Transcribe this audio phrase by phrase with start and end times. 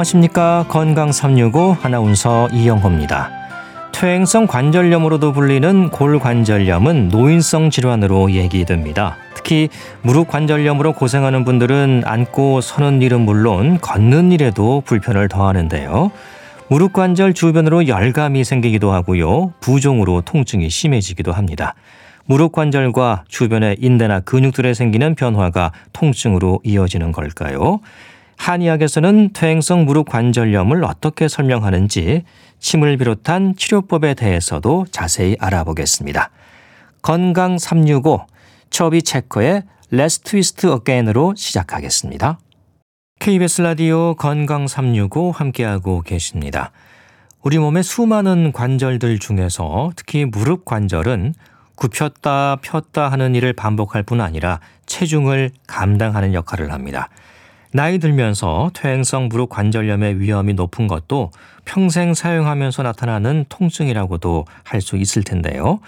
[0.00, 0.64] 안녕하십니까.
[0.68, 3.30] 건강 365 아나운서 이영호입니다.
[3.92, 9.16] 퇴행성 관절염으로도 불리는 골관절염은 노인성 질환으로 얘기됩니다.
[9.34, 9.68] 특히
[10.02, 16.10] 무릎 관절염으로 고생하는 분들은 앉고 서는 일은 물론 걷는 일에도 불편을 더하는데요.
[16.68, 19.52] 무릎 관절 주변으로 열감이 생기기도 하고요.
[19.60, 21.74] 부종으로 통증이 심해지기도 합니다.
[22.24, 27.80] 무릎 관절과 주변의 인대나 근육들에 생기는 변화가 통증으로 이어지는 걸까요?
[28.40, 32.24] 한의학에서는 퇴행성 무릎 관절염을 어떻게 설명하는지
[32.58, 36.30] 침을 비롯한 치료법에 대해서도 자세히 알아보겠습니다.
[37.02, 38.24] 건강 365
[38.70, 42.38] 처비 체커의 Let's Twist Again으로 시작하겠습니다.
[43.18, 46.72] KBS 라디오 건강 365 함께하고 계십니다.
[47.42, 51.34] 우리 몸의 수많은 관절들 중에서 특히 무릎 관절은
[51.74, 57.10] 굽혔다 폈다 하는 일을 반복할 뿐 아니라 체중을 감당하는 역할을 합니다.
[57.72, 61.30] 나이 들면서 퇴행성 무릎 관절염의 위험이 높은 것도
[61.64, 65.78] 평생 사용하면서 나타나는 통증이라고도 할 수 있을 텐데요.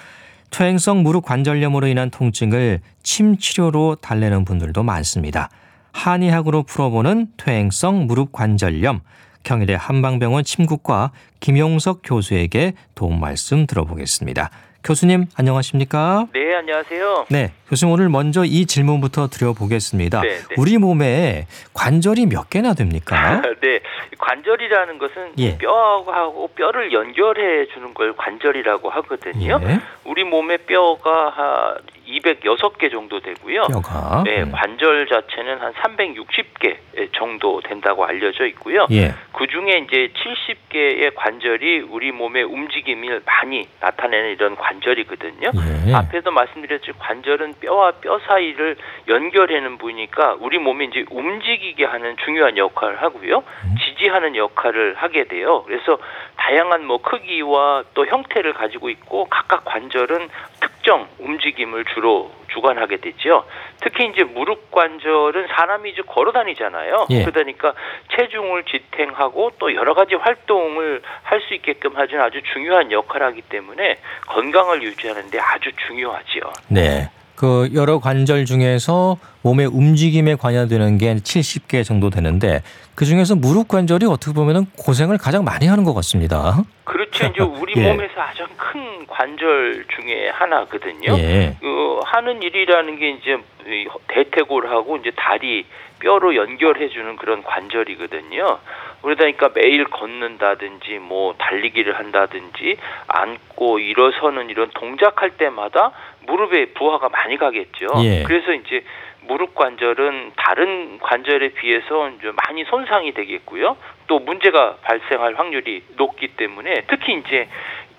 [0.51, 5.49] 퇴행성 무릎 관절염으로 인한 통증을 침 치료로 달래는 분들도 많습니다.
[5.93, 9.01] 한의학으로 풀어보는 퇴행성 무릎 관절염
[9.43, 11.11] 경희대 한방병원 침구과
[11.41, 14.51] 김용석 교수에게 도움 말씀 들어보겠습니다.
[14.85, 16.27] 교수님 안녕하십니까?
[16.33, 17.27] 네, 안녕하세요.
[17.31, 20.21] 네, 교수님 오늘 먼저 이 질문부터 드려보겠습니다.
[20.23, 20.55] 네, 네.
[20.59, 23.43] 우리 몸에 관절이 몇 개나 됩니까?
[23.63, 23.81] 네,
[24.19, 25.57] 관절이라는 것은 예.
[25.59, 29.61] 뼈하고 뼈를 연결해 주는 걸 관절이라고 하거든요.
[29.63, 33.63] 예, 우리 몸의 뼈가 한 206개 정도 되고요.
[33.69, 34.23] 뼈가.
[34.25, 34.53] 네, 음.
[34.53, 36.77] 관절 자체는 한 360개
[37.13, 38.87] 정도 된다고 알려져 있고요.
[38.91, 45.51] 예, 그 중에 이제 70개의 관절이 우리 몸의 움직임을 많이 나타내는 이런 관절이거든요.
[45.87, 45.95] 예.
[45.95, 48.77] 앞에도 말씀드렸지만 관절은 뼈와 뼈 사이를
[49.09, 53.39] 연결하는 부위니까 우리 몸이 이제 움직이게 하는 중요한 역할을 하고요.
[53.39, 53.75] 음.
[53.85, 55.63] 지지하는 역할을 하게 돼요.
[55.67, 55.99] 그래서
[56.37, 60.29] 다양한 뭐 크기와 또 형태를 가지고 있고 각각 관절은
[60.61, 63.45] 특정 움직임을 주로 주관하게 되죠.
[63.81, 67.07] 특히 이제 무릎 관절은 사람이 이제 걸어 다니잖아요.
[67.11, 67.25] 예.
[67.25, 67.73] 그러니까
[68.17, 73.99] 체중을 지탱하고 또 여러 가지 활동을 할 수 있게끔 하는 아주 중요한 역할을 하기 때문에
[74.29, 76.43] 건강을 유지하는데 아주 중요하지요.
[76.69, 77.09] 네.
[77.43, 82.63] 그 여러 관절 중에서 몸의 움직임에 관여되는 게 70개 정도 되는데
[82.95, 86.63] 그 중에서 무릎 관절이 어떻게 보면은 고생을 가장 많이 하는 것 같습니다.
[86.85, 87.27] 그렇죠.
[87.27, 87.89] 이제 우리 예.
[87.89, 91.19] 몸에서 가장 큰 관절 중에 하나거든요.
[91.19, 91.57] 예.
[91.61, 93.37] 그 하는 일이라는 게 이제
[93.67, 95.67] 이 대퇴골하고 이제 다리
[95.99, 98.59] 뼈로 연결해 주는 그런 관절이거든요.
[99.03, 102.77] 그러다 보니까 매일 걷는다든지 뭐 달리기를 한다든지
[103.09, 105.93] 앉고 일어서는 이런 동작할 때마다
[106.27, 107.89] 무릎에 부하가 많이 가겠죠.
[108.05, 108.23] 예.
[108.23, 108.85] 그래서 이제
[109.23, 113.77] 무릎 관절은 다른 관절에 비해서 이제 많이 손상이 되겠고요.
[114.07, 117.49] 또 문제가 발생할 확률이 높기 때문에 특히 이제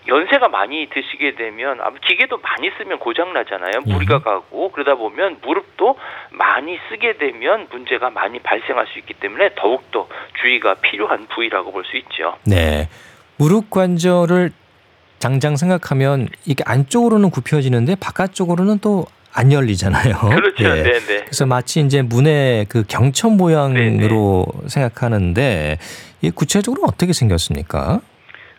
[0.07, 3.81] 연세가 많이 드시게 되면 아무 기계도 많이 쓰면 고장 나잖아요.
[3.87, 3.93] 예.
[3.93, 5.97] 무리가 가고 그러다 보면 무릎도
[6.31, 10.07] 많이 쓰게 되면 문제가 많이 발생할 수 있기 때문에 더욱더
[10.41, 12.37] 주의가 필요한 부위라고 볼 수 있죠.
[12.45, 12.89] 네.
[13.37, 14.51] 무릎 관절을
[15.19, 20.15] 당장 생각하면 이게 안쪽으로는 굽혀지는데 바깥쪽으로는 또 안 열리잖아요.
[20.29, 20.63] 그렇죠.
[20.77, 20.83] 예.
[20.83, 21.17] 네, 네.
[21.25, 25.79] 그래서 마치 이제 문의 그 경첩 모양으로 생각하는데
[26.21, 27.99] 이 구체적으로 어떻게 생겼습니까?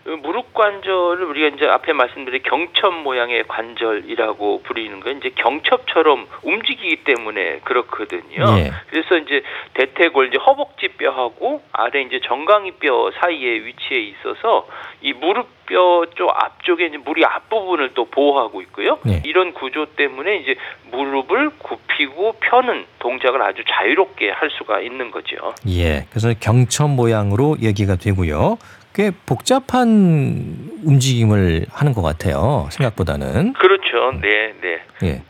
[0.05, 7.05] 그 무릎 관절을 우리가 이제 앞에 말씀드린 경첩 모양의 관절이라고 부르는 건 이제 경첩처럼 움직이기
[7.05, 8.45] 때문에 그렇거든요.
[8.59, 8.71] 예.
[8.91, 9.43] 그래서 이제
[9.73, 14.69] 대퇴골 이제 허벅지 뼈하고 아래 이제 정강이 뼈 사이에 위치해 있어서
[15.01, 18.99] 이 무릎 뼈 쪽 앞쪽에 이제 무리 앞부분을 또 보호하고 있고요.
[19.05, 19.23] 네.
[19.25, 20.55] 이런 구조 때문에 이제
[20.91, 25.55] 무릎을 굽히고 펴는 동작을 아주 자유롭게 할 수가 있는 거죠.
[25.67, 26.07] 예.
[26.11, 28.59] 그래서 경첩 모양으로 얘기가 되고요.
[28.95, 32.69] 꽤 복잡한 움직임을 하는 것 같아요.
[32.71, 33.55] 생각보다는.
[33.55, 34.13] 그렇죠.
[34.23, 35.09] 네, 네.
[35.09, 35.23] 예.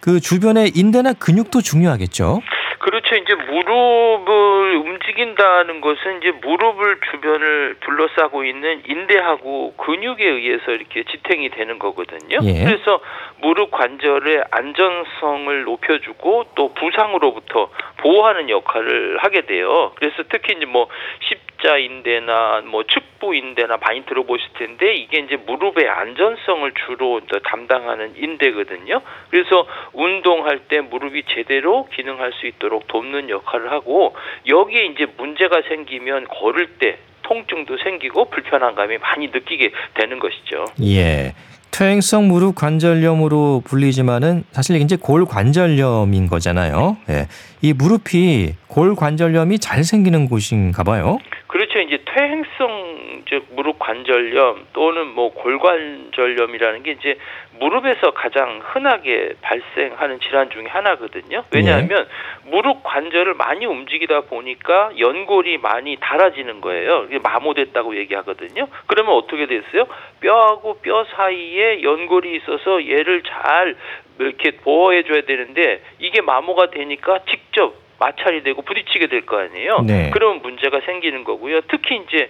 [0.00, 2.40] 그 주변의 인대나 근육도 중요하겠죠.
[2.80, 3.01] 그렇죠.
[3.16, 11.78] 이제 무릎을 움직인다는 것은 이제 무릎을 주변을 둘러싸고 있는 인대하고 근육에 의해서 이렇게 지탱이 되는
[11.78, 12.38] 거거든요.
[12.42, 12.64] 예.
[12.64, 13.00] 그래서
[13.40, 19.92] 무릎 관절의 안전성을 높여주고 또 부상으로부터 보호하는 역할을 하게 돼요.
[19.96, 20.88] 그래서 특히 이제 뭐
[21.20, 28.14] 십자 인대나 뭐 측부 인대나 많이 들어보실 텐데 이게 이제 무릎의 안전성을 주로 또 담당하는
[28.16, 29.00] 인대거든요.
[29.30, 34.14] 그래서 운동할 때 무릎이 제대로 기능할 수 있도록 돕는 역할을 하고
[34.46, 40.66] 여기에 이제 문제가 생기면 걸을 때 통증도 생기고 불편한 감이 많이 느끼게 되는 것이죠.
[40.82, 41.34] 예.
[41.72, 46.96] 퇴행성 무릎 관절염으로 불리지만은 사실 이제 골 관절염인 거잖아요.
[47.08, 47.26] 예.
[47.64, 51.18] 이 무릎이 골 관절염이 잘 생기는 곳인가 봐요.
[51.46, 51.78] 그렇죠.
[51.78, 57.16] 이제 퇴행성 즉 무릎 관절염 또는 뭐 골관절염이라는 게 이제
[57.60, 61.44] 무릎에서 가장 흔하게 발생하는 질환 중에 하나거든요.
[61.52, 62.50] 왜냐하면 네.
[62.50, 67.04] 무릎 관절을 많이 움직이다 보니까 연골이 많이 닳아지는 거예요.
[67.08, 68.66] 이게 마모됐다고 얘기하거든요.
[68.86, 69.86] 그러면 어떻게 됐어요?
[70.20, 73.76] 뼈하고 뼈 사이에 연골이 있어서 얘를 잘
[74.22, 79.82] 이렇게 보호해 줘야 되는데 이게 마모가 되니까 직접 마찰이 되고 부딪히게 될 거 아니에요.
[79.86, 80.10] 네.
[80.12, 81.60] 그러면 문제가 생기는 거고요.
[81.68, 82.28] 특히 이제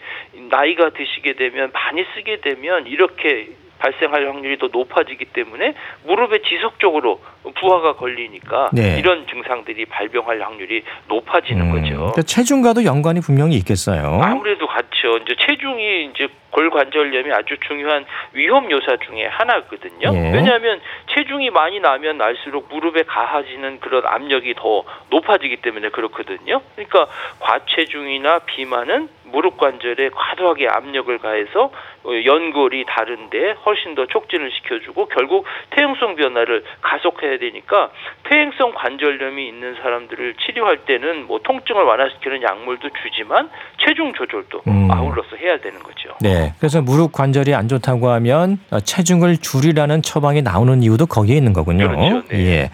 [0.51, 3.49] 나이가 드시게 되면 많이 쓰게 되면 이렇게
[3.83, 5.75] 발생할 확률이 더 높아지기 때문에
[6.05, 7.21] 무릎에 지속적으로
[7.57, 8.99] 부하가 걸리니까 네.
[8.99, 11.97] 이런 증상들이 발병할 확률이 높아지는 음, 거죠.
[11.97, 14.21] 그러니까 체중과도 연관이 분명히 있겠어요.
[14.23, 15.19] 아무래도 같죠.
[15.19, 20.15] 이제 체중이 이제 골관절염이 아주 중요한 위험 요사 중에 하나거든요.
[20.15, 20.33] 예.
[20.33, 20.81] 왜냐하면
[21.15, 26.61] 체중이 많이 나면 날수록 무릎에 가해지는 그런 압력이 더 높아지기 때문에 그렇거든요.
[26.77, 27.07] 그러니까
[27.41, 31.71] 과체중이나 비만은 무릎 관절에 과도하게 압력을 가해서
[32.05, 37.91] 어, 연골이 다른데 훨씬 더 촉진을 시켜주고 결국 퇴행성 변화를 가속해야 되니까
[38.29, 43.51] 퇴행성 관절염이 있는 사람들을 치료할 때는 뭐 통증을 완화시키는 약물도 주지만
[43.85, 44.91] 체중 조절도 음.
[44.91, 46.11] 아울러서 해야 되는 거죠.
[46.21, 51.89] 네, 그래서 무릎 관절이 안 좋다고 하면 체중을 줄이라는 처방이 나오는 이유도 거기에 있는 거군요.
[51.89, 52.23] 그렇죠.
[52.29, 52.39] 네.
[52.39, 52.71] 예.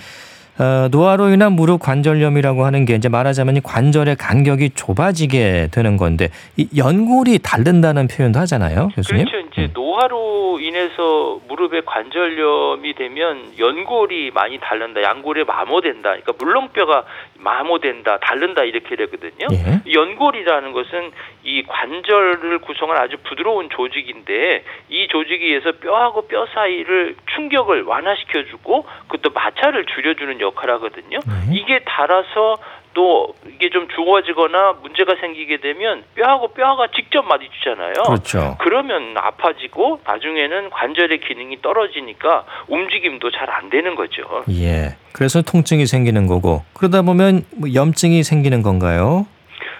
[0.58, 6.66] 어, 노화로 인한 무릎 관절염이라고 하는 게 이제 말하자면 관절의 간격이 좁아지게 되는 건데 이
[6.76, 9.24] 연골이 닳는다는 표현도 하잖아요, 교수님.
[9.24, 9.47] 그렇죠.
[9.58, 9.70] 이제 음.
[9.74, 16.10] 노화로 인해서 무릎에 관절염이 되면 연골이 많이 닳는다, 양골에 마모된다.
[16.10, 19.48] 그러니까 물렁뼈가 마모된다, 닳는다 이렇게 되거든요.
[19.52, 19.92] 예.
[19.92, 21.10] 연골이라는 것은
[21.42, 29.30] 이 관절을 구성한 아주 부드러운 조직인데 이 조직에 의해서 뼈하고 뼈 사이를 충격을 완화시켜주고 그것도
[29.34, 31.18] 마찰을 줄여주는 역할을 하거든요.
[31.18, 31.56] 네.
[31.56, 32.56] 이게 닳아서
[32.94, 37.92] 또 이게 좀 죽어지거나 문제가 생기게 되면 뼈하고 뼈가 직접 마주치잖아요.
[38.06, 38.56] 그렇죠.
[38.60, 44.44] 그러면 아파지고 나중에는 관절의 기능이 떨어지니까 움직임도 잘 안 되는 거죠.
[44.50, 44.94] 예.
[45.12, 49.26] 그래서 통증이 생기는 거고 그러다 보면 뭐 염증이 생기는 건가요?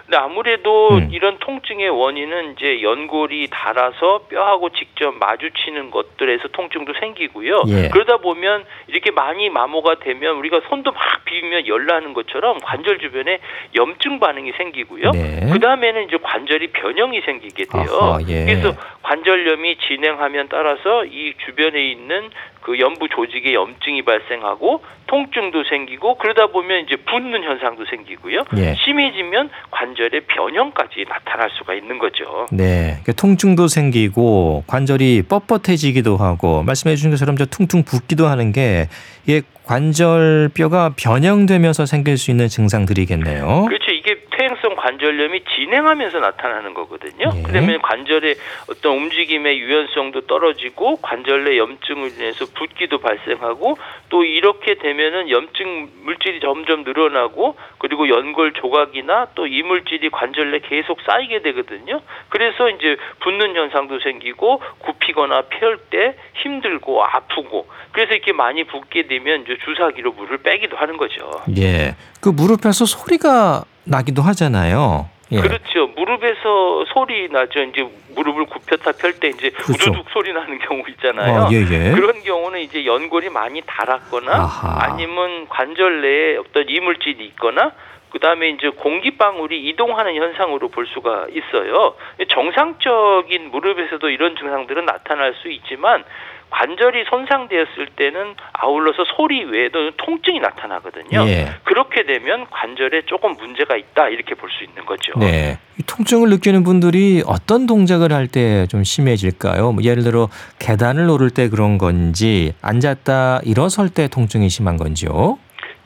[0.09, 1.11] 근데 아무래도 음.
[1.13, 7.65] 이런 통증의 원인은 이제 연골이 닳아서 뼈하고 직접 마주치는 것들에서 통증도 생기고요.
[7.69, 7.89] 예.
[7.91, 13.41] 그러다 보면 이렇게 많이 마모가 되면 우리가 손도 막 비비면 열나는 것처럼 관절 주변에
[13.77, 15.11] 염증 반응이 생기고요.
[15.11, 15.51] 네.
[15.53, 17.99] 그 다음에는 이제 관절이 변형이 생기게 돼요.
[18.01, 18.47] 아하, 예.
[18.47, 22.31] 그래서 관절염이 진행하면 따라서 이 주변에 있는
[22.63, 28.45] 그 연부 조직에 염증이 발생하고 통증도 생기고 그러다 보면 이제 붓는 현상도 생기고요.
[28.59, 28.75] 예.
[28.75, 32.47] 심해지면 관절 의 변형까지 나타날 수가 있는 거죠.
[32.51, 38.89] 네, 그러니까 통증도 생기고 관절이 뻣뻣해지기도 하고 말씀해 주신 것처럼 저 퉁퉁 붓기도 하는 게
[39.27, 43.67] 이게 관절뼈가 변형되면서 생길 수 있는 증상들이겠네요.
[43.69, 43.93] 그렇죠.
[43.93, 47.31] 이게 퇴행성 관절염이 진행하면서 나타나는 거거든요.
[47.35, 47.43] 네.
[47.45, 48.37] 그러면 관절의
[48.71, 53.77] 어떤 움직임의 유연성도 떨어지고 관절 내 염증을 인해서 붓기도 발생하고
[54.09, 60.99] 또 이렇게 되면은 염증 물질이 점점 늘어나고 그리고 연골 조각이나 또 이물질이 관절 내 계속
[61.03, 62.01] 쌓이게 되거든요.
[62.31, 69.43] 그래서 이제 붓는 현상도 생기고 굽히거나 펼 때 힘들고 아프고 그래서 이렇게 많이 붓게 되면
[69.43, 71.31] 이제 주사기로 물을 빼기도 하는 거죠.
[71.57, 71.95] 예.
[72.21, 75.09] 그 무릎에서 소리가 나기도 하잖아요.
[75.31, 75.41] 예.
[75.41, 75.89] 그렇죠.
[75.89, 77.61] 무릎에서 소리 나죠.
[77.65, 79.91] 이제 무릎을 굽혔다 펼 때 이제 그렇죠.
[79.91, 81.43] 우두둑 소리 나는 경우 있잖아요.
[81.43, 81.93] 어, 예, 예.
[81.93, 84.79] 그런 경우는 이제 연골이 많이 닳았거나 아하.
[84.85, 87.73] 아니면 관절 내에 어떤 이물질이 있거나
[88.11, 91.95] 그다음에 이제 공기방울이 이동하는 현상으로 볼 수가 있어요.
[92.31, 96.05] 정상적인 무릎에서도 이런 증상들은 나타날 수 있지만
[96.51, 101.25] 관절이 손상되었을 때는 아울러서 소리 외에도 통증이 나타나거든요.
[101.29, 101.49] 예.
[101.65, 105.13] 그렇게 되면 관절에 조금 문제가 있다 이렇게 볼 수 있는 거죠.
[105.19, 105.59] 네.
[105.87, 109.73] 통증을 느끼는 분들이 어떤 동작을 할 때 좀 심해질까요?
[109.73, 110.29] 뭐 예를 들어
[110.59, 115.39] 계단을 오를 때 그런 건지 앉았다 일어설 때 통증이 심한 건지요?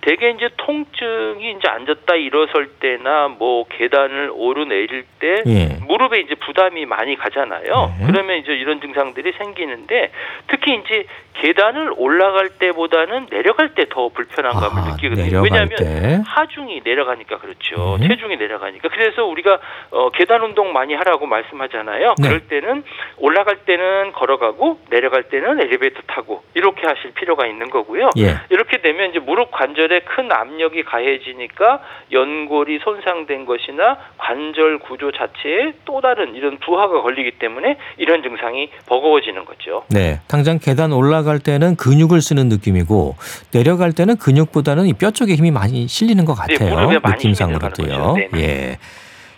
[0.03, 5.69] 대개 이제 통증이 이제 앉았다 일어설 때나 뭐 계단을 오르내릴 때 예.
[5.87, 7.95] 무릎에 이제 부담이 많이 가잖아요.
[8.01, 8.07] 예.
[8.07, 10.11] 그러면 이제 이런 증상들이 생기는데
[10.49, 11.05] 특히 이제
[11.35, 15.43] 계단을 올라갈 때보다는 내려갈 때 더 불편한 감을 아, 느끼거든요.
[15.43, 16.21] 왜냐하면 때.
[16.25, 17.99] 하중이 내려가니까 그렇죠.
[18.01, 18.09] 예.
[18.09, 18.89] 체중이 내려가니까.
[18.89, 19.59] 그래서 우리가
[19.91, 22.15] 어, 계단 운동 많이 하라고 말씀하잖아요.
[22.19, 22.29] 네.
[22.29, 22.83] 그럴 때는
[23.19, 28.11] 올라갈 때는 걸어가고 내려갈 때는 엘리베이터 타고 이렇게 하실 필요가 있는 거고요.
[28.19, 28.37] 예.
[28.51, 31.81] 이렇게 되면 이제 무릎 관절 관절에 큰 압력이 가해지니까
[32.11, 39.45] 연골이 손상된 것이나 관절 구조 자체에 또 다른 이런 부하가 걸리기 때문에 이런 증상이 버거워지는
[39.45, 39.85] 거죠.
[39.91, 40.21] 네.
[40.27, 43.17] 당장 계단 올라갈 때는 근육을 쓰는 느낌이고
[43.53, 46.91] 내려갈 때는 근육보다는 뼈 쪽에 힘이 많이 실리는 것 같아요.
[46.91, 48.17] 네, 느낌상으로도요.
[48.37, 48.79] 예.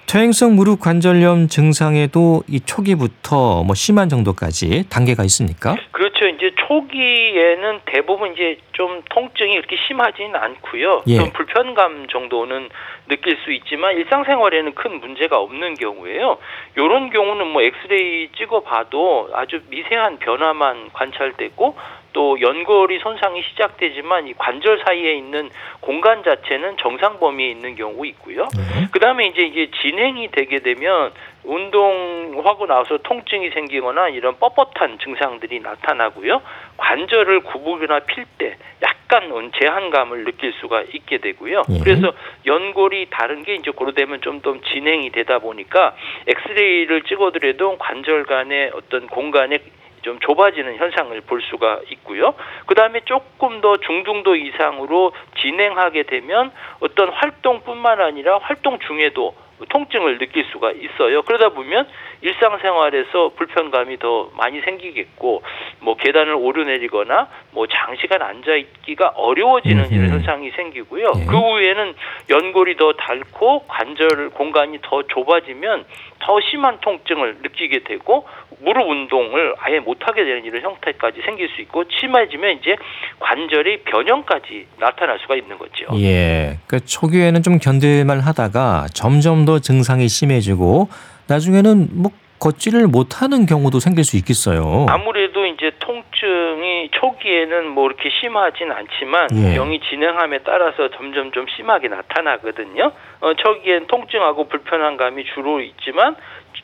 [0.06, 5.76] 퇴행성 무릎 관절염 증상에도 이 초기부터 뭐 심한 정도까지 단계가 있습니까?
[5.92, 6.26] 그렇죠.
[6.28, 11.02] 이제 초기에는 대부분 이제 좀 통증이 이렇게 심하지는 않고요.
[11.06, 11.16] 예.
[11.16, 12.68] 좀 불편감 정도는
[13.08, 16.38] 느낄 수 있지만 일상생활에는 큰 문제가 없는 경우에요.
[16.76, 21.76] 이런 경우는 뭐 엑스레이 찍어봐도 아주 미세한 변화만 관찰되고
[22.14, 28.48] 또 연골이 손상이 시작되지만 이 관절 사이에 있는 공간 자체는 정상 범위에 있는 경우 있고요.
[28.56, 28.86] 네.
[28.92, 36.40] 그다음에 이제 이게 진행이 되게 되면 운동하고 나서 통증이 생기거나 이런 뻣뻣한 증상들이 나타나고요.
[36.78, 41.62] 관절을 구부거나 필 때 약간 제한감을 느낄 수가 있게 되고요.
[41.68, 41.78] 예.
[41.82, 42.12] 그래서
[42.46, 45.94] 연골이 다른 게 이제 고로 되면 좀 더 진행이 되다 보니까
[46.26, 49.58] 엑스레이를 찍어더라도 관절 간의 어떤 공간에
[50.04, 52.34] 좀 좁아지는 현상을 볼 수가 있고요.
[52.66, 59.34] 그 다음에 조금 더 중등도 이상으로 진행하게 되면 어떤 활동뿐만 아니라 활동 중에도
[59.68, 61.22] 통증을 느낄 수가 있어요.
[61.22, 61.86] 그러다 보면
[62.22, 65.42] 일상생활에서 불편감이 더 많이 생기겠고,
[65.80, 69.90] 뭐 계단을 오르내리거나 뭐 장시간 앉아 있기가 어려워지는.
[69.92, 71.12] 이런 현상이 생기고요.
[71.16, 71.26] 예.
[71.26, 71.94] 그 후에는
[72.30, 75.84] 연골이 더 닳고 관절 공간이 더 좁아지면
[76.20, 78.26] 더 심한 통증을 느끼게 되고
[78.64, 82.76] 무릎 운동을 아예 못하게 되는 이런 형태까지 생길 수 있고 심해지면 이제
[83.20, 85.86] 관절의 변형까지 나타날 수가 있는 거죠.
[86.00, 86.58] 예.
[86.66, 90.88] 그 초기에는 좀 견딜만 하다가 점점 더 증상이 심해지고
[91.28, 94.86] 나중에는 뭐 걷지를 못하는 경우도 생길 수 있겠어요.
[94.88, 99.56] 아무래도 이제 통증이 초기에는 뭐 이렇게 심하진 않지만 예.
[99.56, 102.92] 병이 진행함에 따라서 점점 좀 심하게 나타나거든요.
[103.20, 106.16] 어, 초기엔 통증하고 불편한 감이 주로 있지만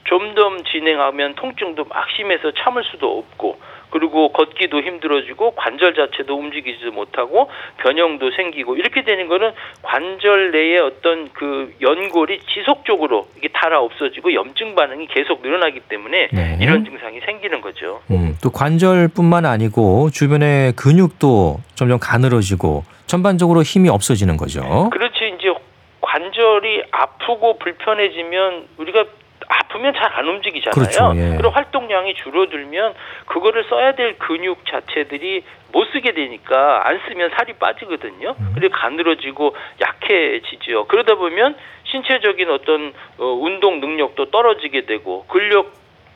[0.09, 3.59] 점점 진행하면 통증도 막 심해서 참을 수도 없고
[3.91, 11.29] 그리고 걷기도 힘들어지고 관절 자체도 움직이지도 못하고 변형도 생기고 이렇게 되는 거는 관절 내에 어떤
[11.33, 16.59] 그 연골이 지속적으로 이게 달아 없어지고 염증 반응이 계속 늘어나기 때문에 네.
[16.61, 18.01] 이런 증상이 생기는 거죠.
[18.11, 24.91] 음, 또 관절뿐만 아니고 주변의 근육도 점점 가늘어지고 전반적으로 힘이 없어지는 거죠.
[24.91, 25.53] 그렇지 이제
[26.01, 29.05] 관절이 아프고 불편해지면 우리가
[29.53, 30.75] 아프면 잘 안 움직이잖아요.
[30.75, 31.37] 그렇죠, 예.
[31.37, 32.95] 리고 활동량이 줄어들면
[33.27, 35.43] 그거를 써야 될 근육 자체들이
[35.73, 38.35] 못 쓰게 되니까 안 쓰면 살이 빠지거든요.
[38.39, 38.53] 음.
[38.55, 40.87] 그리고 가늘어지고 약해지죠.
[40.89, 45.73] 그러다 보면 신체적인 어떤 어, 운동 능력도 떨어지게 되고 근력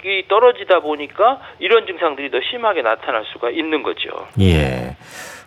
[0.07, 4.11] 이 떨어지다 보니까 이런 증상들이 더 심하게 나타날 수가 있는 거죠.
[4.39, 4.97] 예.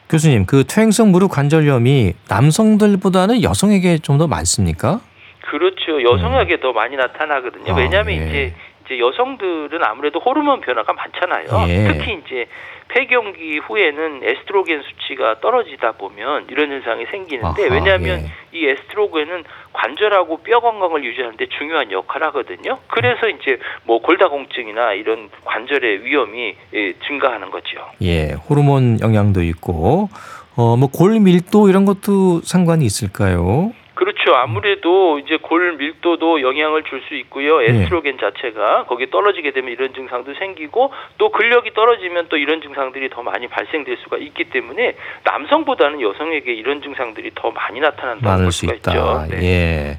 [0.09, 4.99] 교수님, 그 퇴행성 무릎 관절염이 남성들보다는 여성에게 좀 더 많습니까?
[5.49, 6.01] 그렇죠.
[6.03, 7.73] 여성에게 더 많이 나타나거든요.
[7.73, 8.25] 아, 왜냐하면 예.
[8.27, 8.53] 이제
[8.85, 11.45] 이제 여성들은 아무래도 호르몬 변화가 많잖아요.
[11.67, 11.87] 예.
[11.91, 12.45] 특히 이제
[12.89, 18.57] 폐경기 후에는 에스트로겐 수치가 떨어지다 보면 이런 현상이 생기는데 아하, 왜냐하면 예.
[18.57, 22.77] 이 에스트로겐은 관절하고 뼈 건강을 유지하는데 중요한 역할을 하거든요.
[22.87, 27.77] 그래서 이제 뭐 골다공증이나 이런 관절의 위험이 예, 증가하는 거죠.
[28.01, 30.09] 예, 호르몬 영향도 있고
[30.55, 33.73] 어 뭐 골 밀도 이런 것도 상관이 있을까요?
[33.97, 34.35] 그렇죠.
[34.35, 37.61] 아무래도 이제 골 밀도도 영향을 줄 수 있고요.
[37.63, 37.67] 예.
[37.67, 43.23] 에스트로겐 자체가 거기 떨어지게 되면 이런 증상도 생기고 또 근력이 떨어지면 또 이런 증상들이 더
[43.23, 48.73] 많이 발생될 수가 있기 때문에 남성보다는 여성에게 이런 증상들이 더 많이 나타난다고 많을 볼수 수가
[48.75, 48.91] 있다.
[48.91, 49.27] 있죠.
[49.31, 49.43] 네.
[49.43, 49.97] 예.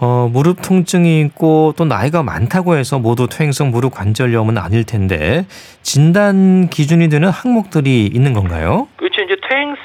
[0.00, 5.44] 어, 무릎 통증이 있고 또 나이가 많다고 해서 모두 퇴행성 무릎 관절염은 아닐 텐데
[5.82, 8.86] 진단 기준이 되는 항목들이 있는 건가요?
[8.96, 9.22] 그렇죠.
[9.22, 9.36] 이제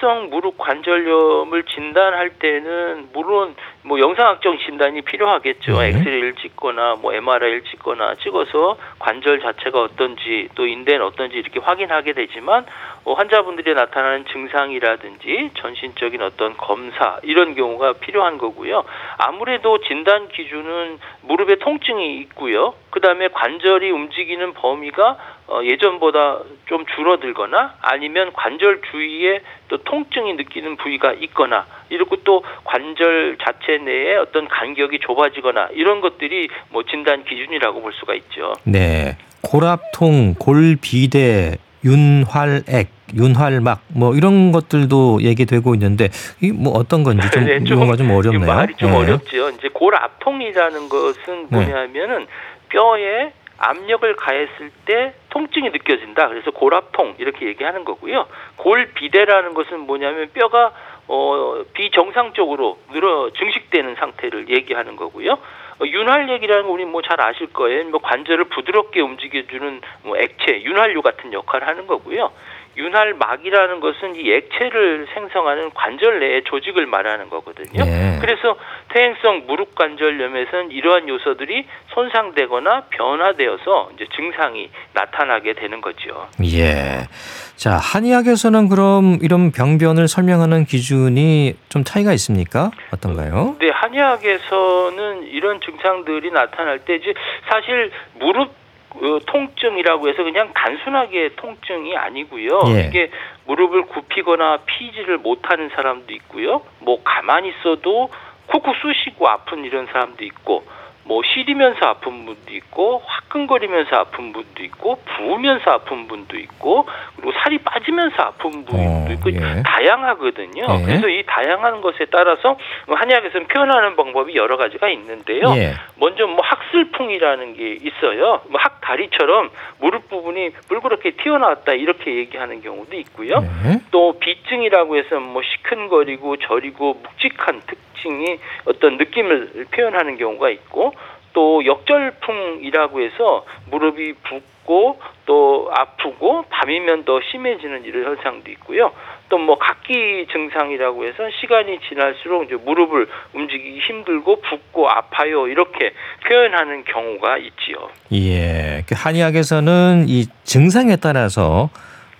[0.03, 3.55] 퇴행성 무릎 관절염을 진단할 때는 물론
[3.85, 5.79] 뭐 영상학적 진단이 필요하겠죠.
[5.79, 5.89] 네.
[5.89, 12.65] 엑스레이를 찍거나 뭐 MRI를 찍거나 찍어서 관절 자체가 어떤지 또 인대는 어떤지 이렇게 확인하게 되지만
[13.05, 18.85] 어, 환자분들이 나타나는 증상이라든지 전신적인 어떤 검사 이런 경우가 필요한 거고요.
[19.17, 22.75] 아무래도 진단 기준은 무릎에 통증이 있고요.
[22.91, 31.11] 그다음에 관절이 움직이는 범위가 어, 예전보다 좀 줄어들거나 아니면 관절 주위에 또 통증이 느끼는 부위가
[31.13, 37.93] 있거나 이렇고 또 관절 자체 내에 어떤 간격이 좁아지거나 이런 것들이 뭐 진단 기준이라고 볼
[37.93, 38.53] 수가 있죠.
[38.63, 39.17] 네.
[39.41, 46.05] 골압통, 골비대, 윤활액, 윤활막 뭐 이런 것들도 얘기되고 있는데
[46.41, 48.45] 이 뭐 어떤 건지 좀 네, 좀 용어가 좀이 어렵네요.
[48.45, 48.95] 말이 좀 예.
[48.95, 49.49] 어렵죠.
[49.49, 51.55] 이제 골압통이라는 것은 네.
[51.57, 52.25] 뭐냐면은
[52.69, 56.27] 뼈에 압력을 가했을 때 통증이 느껴진다.
[56.27, 58.25] 그래서 골압통 이렇게 얘기하는 거고요.
[58.57, 60.71] 골비대라는 것은 뭐냐면 뼈가
[61.07, 65.31] 어, 비정상적으로 늘어 증식되는 상태를 얘기하는 거고요.
[65.33, 67.85] 어, 윤활액이라는 거 우리 뭐 잘 아실 거예요.
[67.89, 72.31] 뭐 관절을 부드럽게 움직여주는 뭐 액체, 윤활유 같은 역할을 하는 거고요.
[72.75, 77.83] 윤활막이라는 것은 이 액체를 생성하는 관절 내의 조직을 말하는 거거든요.
[77.85, 78.17] 예.
[78.19, 78.55] 그래서
[78.93, 86.27] 퇴행성 무릎 관절염에서는 이러한 요소들이 손상되거나 변화되어서 이제 증상이 나타나게 되는 거죠.
[86.43, 87.07] 예.
[87.55, 92.71] 자, 한의학에서는 그럼 이런 병변을 설명하는 기준이 좀 차이가 있습니까?
[92.91, 93.55] 어떤가요?
[93.59, 97.13] 네, 한의학에서는 이런 증상들이 나타날 때 이제
[97.47, 98.62] 사실 무릎
[98.95, 102.61] 어, 통증이라고 해서 그냥 단순하게 통증이 아니고요.
[102.67, 102.87] 예.
[102.87, 103.09] 이게
[103.45, 106.61] 무릎을 굽히거나 피지를 못하는 사람도 있고요.
[106.79, 108.09] 뭐 가만히 있어도
[108.47, 110.63] 쿡쿡 쑤시고 아픈 이런 사람도 있고
[111.05, 117.57] 뭐 시리면서 아픈 분도 있고 화끈거리면서 아픈 분도 있고 부으면서 아픈 분도 있고 그리고 살이
[117.57, 119.63] 빠지면서 아픈 분도 어, 있고 예.
[119.65, 120.63] 다양하거든요.
[120.63, 120.85] 예.
[120.85, 122.57] 그래서 이 다양한 것에 따라서
[122.87, 125.53] 한의학에서는 표현하는 방법이 여러 가지가 있는데요.
[125.57, 125.73] 예.
[125.99, 128.41] 먼저 뭐 학슬풍이라는 게 있어요.
[128.49, 133.39] 뭐 학다리처럼 무릎 부분이 뿔그렇게 튀어나왔다 이렇게 얘기하는 경우도 있고요.
[133.39, 133.79] 네.
[133.91, 140.93] 또 비증이라고 해서 뭐 시큰거리고 저리고 묵직한 특 징이 어떤 느낌을 표현하는 경우가 있고
[141.33, 148.91] 또 역절풍이라고 해서 무릎이 붓고 또 아프고 밤이면 더 심해지는 이런 현상도 있고요.
[149.29, 155.91] 또 뭐 각기 증상이라고 해서 시간이 지날수록 이제 무릎을 움직이기 힘들고 붓고 아파요 이렇게
[156.27, 157.89] 표현하는 경우가 있지요.
[158.13, 158.83] 예.
[158.87, 161.69] 그 한의학에서는 이 증상에 따라서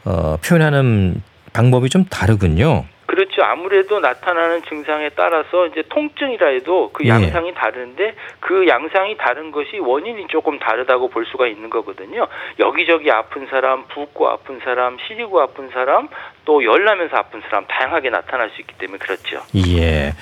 [0.05, 1.21] 어, 표현하는
[1.53, 2.85] 방법이 좀 다르군요.
[3.13, 3.43] 그렇죠.
[3.43, 7.10] 아무래도 나타나는 증상에 따라서 이제 통증이라 해도 그 예.
[7.10, 12.25] 양상이 다른데 그 양상이 다른 것이 원인이 조금 다르다고 볼 수가 있는 거거든요.
[12.58, 16.08] 여기저기 아픈 사람, 붓고 아픈 사람, 시리고 아픈 사람,
[16.46, 19.44] 또 열나면서 아픈 사람 다양하게 나타날 수 있기 때문에 그렇죠.
[19.55, 20.14] 예.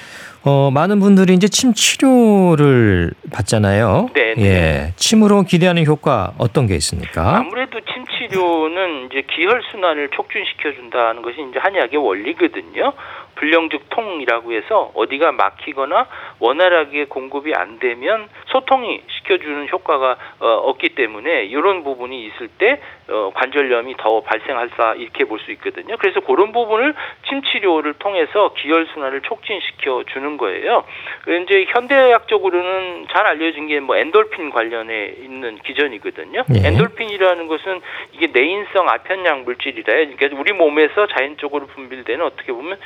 [0.44, 4.10] 어, 많은 분들이 이제 침 치료를 받잖아요.
[4.14, 4.44] 네, 네.
[4.44, 4.94] 예.
[4.98, 7.38] 침으로 기대하는 효과 어떤 게 있습니까?
[7.38, 7.80] 아무래도
[8.32, 12.94] 침 치료는 이제 기혈 순환을 촉진시켜 준다는 것이 이제 한의학의 원리거든요.
[13.36, 16.08] 불량즉 통이라고 해서 어디가 막히거나
[16.40, 23.32] 원활하게 공급이 안 되면 소통이 시켜주는 효과가 어, 없기 때문에 이런 부분이 있을 때 어,
[23.34, 25.98] 관절염이 더 발생할사 이렇게 볼 수 있거든요.
[25.98, 26.94] 그래서 그런 부분을
[27.28, 30.84] 침 치료를 통해서 기혈 순환을 촉진시켜 주는 거예요.
[31.44, 36.44] 이제 현대학적으로는 잘 알려진 게 뭐 엔돌핀 관련해 있는 기전이거든요.
[36.54, 36.68] 예.
[36.68, 37.82] 엔돌핀이라는 것은
[38.14, 40.16] 이게 내인성 아편양 물질이라요.
[40.16, 42.78] 그러니까 우리 몸에서 자연적으로 분비되는 어떻게 보면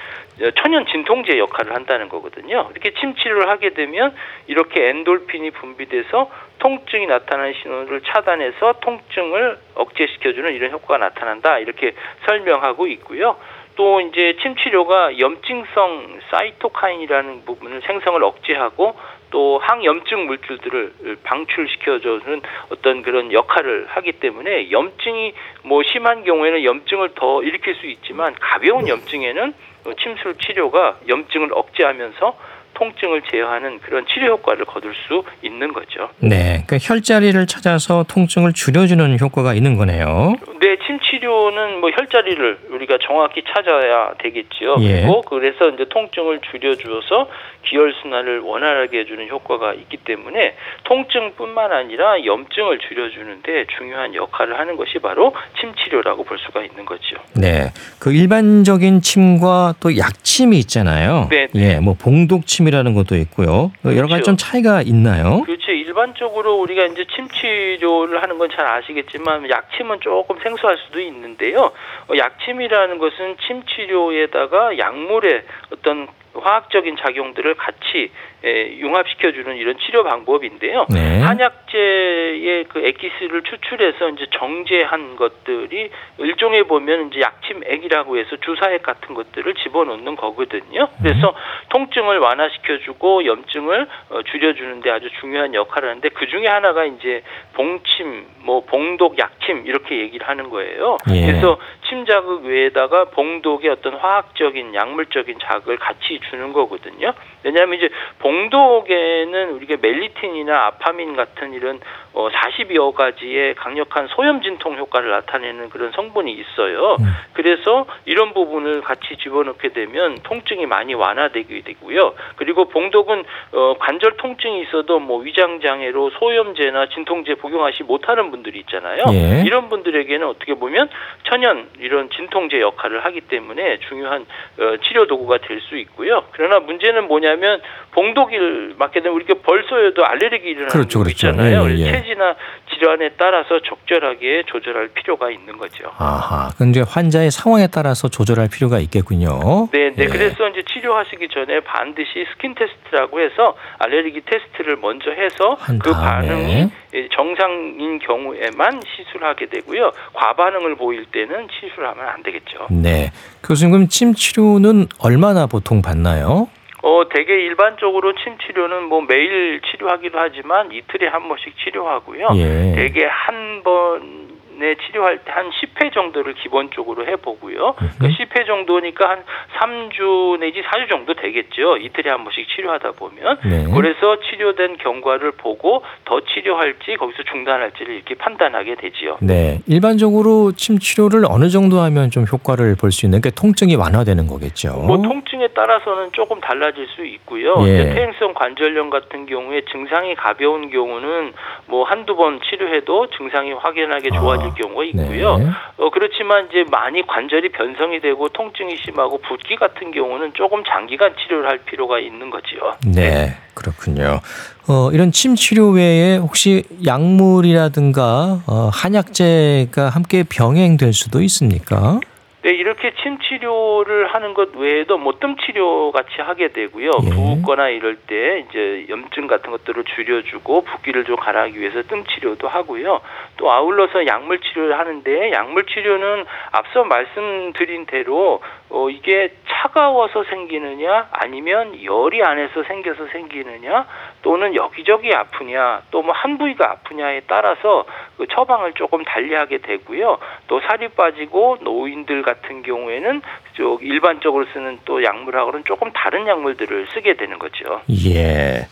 [0.56, 2.70] 천연 진통제 역할을 한다는 거거든요.
[2.72, 4.14] 이렇게 침 치료를 하게 되면
[4.48, 11.60] 이렇게 엔돌핀이 분비돼서 통증이 나타나는 신호를 차단해서 통증을 억제시켜주는 이런 효과가 나타난다.
[11.60, 11.94] 이렇게
[12.26, 13.38] 설명하고 있고요.
[13.76, 18.96] 또 이제 침 치료가 염증성 사이토카인이라는 부분을 생성을 억제하고
[19.32, 27.44] 또 항염증 물질들을 방출시켜주는 어떤 그런 역할을 하기 때문에 염증이 뭐 심한 경우에는 염증을 더
[27.44, 29.54] 일으킬 수 있지만 가벼운 염증에는
[29.94, 32.38] 침술 치료가 염증을 억제하면서
[32.76, 36.10] 통증을 제어하는 그런 치료 효과를 거둘 수 있는 거죠.
[36.20, 36.64] 네.
[36.68, 40.36] 그 혈자리를 찾아서 통증을 줄여주는 효과가 있는 거네요.
[40.60, 44.76] 네, 침 치료는 뭐 혈자리를 우리가 정확히 찾아야 되겠지요.
[44.82, 45.02] 예.
[45.02, 47.30] 그리고 그래서 이제 통증을 줄여주어서
[47.66, 55.00] 기혈 순환을 원활하게 해주는 효과가 있기 때문에 통증뿐만 아니라 염증을 줄여주는데 중요한 역할을 하는 것이
[55.00, 57.18] 바로 침 치료라고 볼 수가 있는 거죠.
[57.34, 57.72] 네.
[58.00, 61.28] 그 일반적인 침과 또 약침이 있잖아요.
[61.32, 61.80] 네, 예.
[61.80, 63.72] 뭐 봉독침 이라는 것도 있고요.
[63.86, 64.24] 여러 가지 그렇죠.
[64.24, 65.42] 좀 차이가 있나요?
[65.46, 65.72] 그렇죠.
[65.72, 71.72] 일반적으로 우리가 이제 침 치료를 하는 건 잘 아시겠지만 약침은 조금 생소할 수도 있는데요.
[72.08, 78.12] 어, 약침이라는 것은 침 치료에다가 약물의 어떤 화학적인 작용들을 같이
[78.46, 80.86] 에, 융합시켜주는 이런 치료 방법인데요.
[80.94, 81.22] 네.
[81.22, 89.52] 한약재의 그 액기스를 추출해서 이제 정제한 것들이 일종의 보면 이제 약침액이라고 해서 주사액 같은 것들을
[89.56, 90.88] 집어넣는 거거든요.
[91.02, 91.34] 그래서
[91.70, 98.64] 통증을 완화시켜주고 염증을 어, 줄여주는데 아주 중요한 역할을 하는데 그 중에 하나가 이제 봉침, 뭐
[98.66, 100.98] 봉독, 약침 이렇게 얘기를 하는 거예요.
[101.12, 101.26] 예.
[101.26, 107.14] 그래서 침 자극 외에다가 봉독의 어떤 화학적인 약물적인 자극을 같이 주는 거거든요.
[107.44, 111.80] 왜냐하면 이제 봉 독에는 우리가 멜리틴이나 아파민 같은 이런
[112.16, 116.96] 어 40여 가지의 강력한 소염 진통 효과를 나타내는 그런 성분이 있어요.
[117.02, 117.06] 음.
[117.34, 122.14] 그래서 이런 부분을 같이 집어넣게 되면 통증이 많이 완화되게 되고요.
[122.38, 129.04] 그리고 봉독은 어 관절 통증이 있어도 뭐 위장 장애로 소염제나 진통제 복용하시 못하는 분들이 있잖아요.
[129.12, 129.44] 예.
[129.46, 130.88] 이런 분들에게는 어떻게 보면
[131.30, 134.26] 천연 이런 진통제 역할을 하기 때문에 중요한
[134.60, 136.24] 어, 치료 도구가 될 수 있고요.
[136.32, 137.60] 그러나 문제는 뭐냐면
[137.92, 141.28] 봉독을 맞게 되면 우리가 벌 쏘여도 알레르기 일어나는 그렇죠, 그렇죠.
[141.28, 141.66] 있잖아요.
[141.70, 141.92] 예, 예.
[142.06, 142.36] 체질이나
[142.74, 145.92] 질환에 따라서 적절하게 조절할 필요가 있는 거죠.
[145.98, 146.50] 아하.
[146.70, 149.68] 이제 환자의 상황에 따라서 조절할 필요가 있겠군요.
[149.72, 150.04] 네, 네.
[150.04, 150.08] 예.
[150.08, 155.92] 그래서 이제 치료하시기 전에 반드시 skin test라고 해서 알레르기 테스트를 먼저 해서 한 그.
[155.92, 159.92] 반응이 예, 정상인 경우에만 시술하게 되고요.
[160.14, 162.68] 과반응을 보일 때는 시술하면 안 되겠죠.
[162.70, 163.12] 네.
[163.44, 166.48] 교수님 그럼 침 치료는 얼마나 보통 받나요?
[166.86, 172.28] 어, 대개 일반적으로 침 치료는 뭐 매일 치료하기도 하지만 이틀에 한 번씩 치료하고요.
[172.36, 172.76] 예.
[172.76, 174.25] 대개 한번
[174.62, 177.76] 에 치료할 때 한 10회 정도를 기본적으로 해보고요.
[178.00, 179.24] 그 10회 정도니까 한
[179.60, 181.78] 3주 내지 4주 정도 되겠죠.
[181.78, 183.38] 이틀에 한 번씩 치료하다 보면.
[183.44, 183.66] 네.
[183.76, 189.18] 그래서 치료된 경과를 보고 더 치료할지 거기서 중단할지를 이렇게 판단하게 되지요.
[189.22, 189.60] 네.
[189.68, 194.72] 일반적으로 침 치료를 어느 정도 하면 좀 효과를 볼 수 있는 게 통증이 완화되는 거겠죠.
[194.88, 197.56] 뭐 통증에 따라서는 조금 달라질 수 있고요.
[197.68, 197.94] 예.
[197.94, 201.34] 퇴행성 관절염 같은 경우에 증상이 가벼운 경우는
[201.66, 205.38] 뭐 한두 번 치료해도 증상이 확연하게 좋아 질 아, 경우가 있고요.
[205.38, 205.50] 네.
[205.78, 211.50] 어, 그렇지만 이제 많이 관절이 변성이 되고 통증이 심하고 붓기 같은 경우는 조금 장기간 치료를
[211.50, 212.76] 할 필요가 있는 거지요.
[212.86, 214.20] 네, 그렇군요.
[214.68, 222.00] 어, 이런 침 치료 외에 혹시 약물이라든가 어, 한약재가 함께 병행될 수도 있습니까?
[222.46, 226.92] 네, 이렇게 침 치료를 하는 것 외에도 뭐 뜸 치료 같이 하게 되고요.
[227.04, 227.10] 예.
[227.10, 233.02] 부었거나 이럴 때 이제 염증 같은 것들을 줄여주고 붓기를 좀 가라하기 위해서 뜸 치료도 하고요.
[233.38, 241.82] 또 아울러서 약물 치료를 하는데 약물 치료는 앞서 말씀드린 대로 어 이게 차가워서 생기느냐 아니면
[241.84, 243.88] 열이 안에서 생겨서 생기느냐
[244.22, 247.86] 또는 여기저기 아프냐 또 뭐 한 부위가 아프냐에 따라서
[248.18, 250.18] 그 처방을 조금 달리하게 되고요.
[250.48, 253.22] 또 살이 빠지고 노인들 같은 경우에는
[253.54, 257.82] 쪽 일반적으로 쓰는 또 약물하고는 조금 다른 약물들을 쓰게 되는 거죠.
[258.06, 258.68] 예.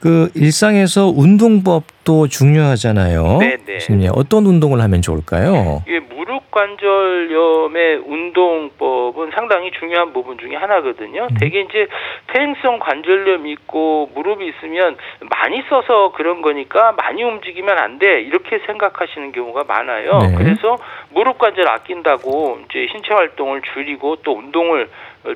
[0.00, 3.38] 그 일상에서 운동법도 중요하잖아요.
[3.40, 4.08] 네, 네.
[4.12, 5.82] 어떤 운동을 하면 좋을까요?
[5.86, 11.28] 이게 무릎 관절염의 운동법은 상당히 중요한 부분 중에 하나거든요.
[11.38, 11.86] 대개 이제
[12.32, 14.96] 퇴행성 관절염이 있고 무릎이 있으면
[15.28, 18.22] 많이 써서 그런 거니까 많이 움직이면 안 돼.
[18.22, 20.18] 이렇게 생각하시는 경우가 많아요.
[20.18, 20.34] 네.
[20.36, 20.78] 그래서
[21.10, 24.88] 무릎 관절 아낀다고 이제 신체 활동을 줄이고 또 운동을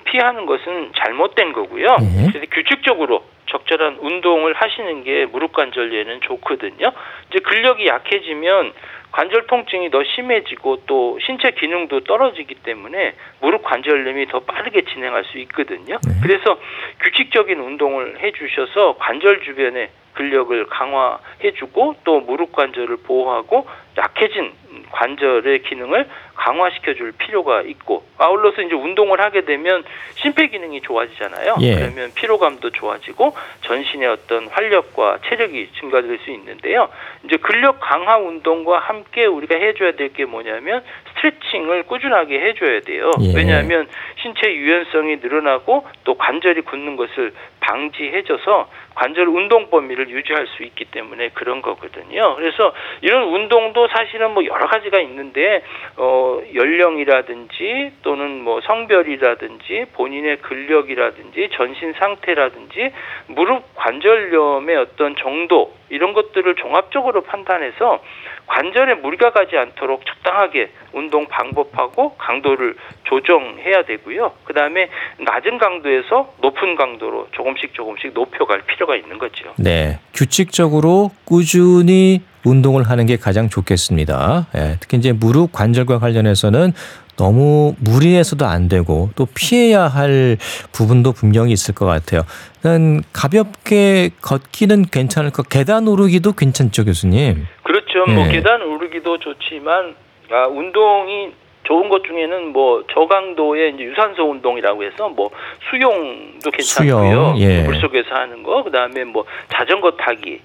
[0.05, 1.97] 피하는 것은 잘못된 거고요.
[1.99, 2.29] 네.
[2.33, 3.23] 그래서 규칙적으로
[3.55, 6.93] 적절한 운동을 하시는 게 무릎 관절염에는 좋거든요.
[7.31, 8.73] 이제 근력이 약해지면
[9.13, 15.39] 관절 통증이 더 심해지고 또 신체 기능도 떨어지기 때문에 무릎 관절염이 더 빠르게 진행할 수
[15.39, 15.99] 있거든요.
[16.03, 16.15] 네.
[16.21, 16.59] 그래서
[17.01, 24.53] 규칙적인 운동을 해 주셔서 관절 주변에 근력을 강화해 주고 또 무릎 관절을 보호하고 약해진
[24.91, 29.85] 관절의 기능을 강화시켜 줄 필요가 있고 아울러서 이제 운동을 하게 되면
[30.15, 31.57] 심폐 기능이 좋아지잖아요.
[31.61, 31.75] 예.
[31.77, 36.89] 그러면 피로감도 좋아지고 전신의 어떤 활력과 체력이 증가될 수 있는데요.
[37.25, 40.85] 이제 근력 강화 운동과 함께 우리가 해 줘야 될 게 뭐냐면
[41.25, 43.11] 스트레칭을 꾸준하게 해줘야 돼요.
[43.23, 43.33] 예.
[43.35, 43.89] 왜냐하면
[44.21, 51.31] 신체 유연성이 늘어나고 또 관절이 굳는 것을 방지해줘서 관절 운동 범위를 유지할 수 있기 때문에
[51.31, 52.37] 그런 거거든요.
[52.37, 55.63] 그래서 이런 운동도 사실은 뭐 여러 가지가 있는데
[55.97, 62.93] 어 연령이라든지 또는 뭐 성별이라든지 본인의 근력이라든지 전신 상태라든지
[63.29, 68.01] 무릎 관절염의 어떤 정도 이런 것들을 종합적으로 판단해서
[68.47, 74.33] 관절에 무리가 가지 않도록 적당하게 운동 방법하고 강도를 조정해야 되고요.
[74.45, 79.53] 그 다음에 낮은 강도에서 높은 강도로 조금씩 조금씩 높여갈 필요가 있는 거죠.
[79.57, 79.99] 네.
[80.13, 84.49] 규칙적으로 꾸준히 운동을 하는 게 가장 좋겠습니다.
[84.55, 86.75] 예, 특히 이제 무릎 관절과 관련해서는
[87.17, 90.37] 너무 무리해서도 안 되고 또 피해야 할
[90.73, 92.23] 부분도 분명히 있을 것 같아요.
[92.63, 97.47] 난 가볍게 걷기는 괜찮을 것, 계단 오르기도 괜찮죠, 교수님?
[97.63, 97.84] 그렇죠.
[98.07, 98.33] 뭐 예.
[98.33, 99.95] 계단 오르기도 좋지만
[100.31, 101.33] 아, 운동이
[101.65, 105.31] 좋은 것 중에는 뭐 저강도의 이제 유산소 운동이라고 해서 뭐
[105.71, 107.35] 수영도 괜찮고요.
[107.35, 107.63] 수영, 예.
[107.63, 110.41] 물 속에서 하는 거, 그다음에 뭐 자전거 타기,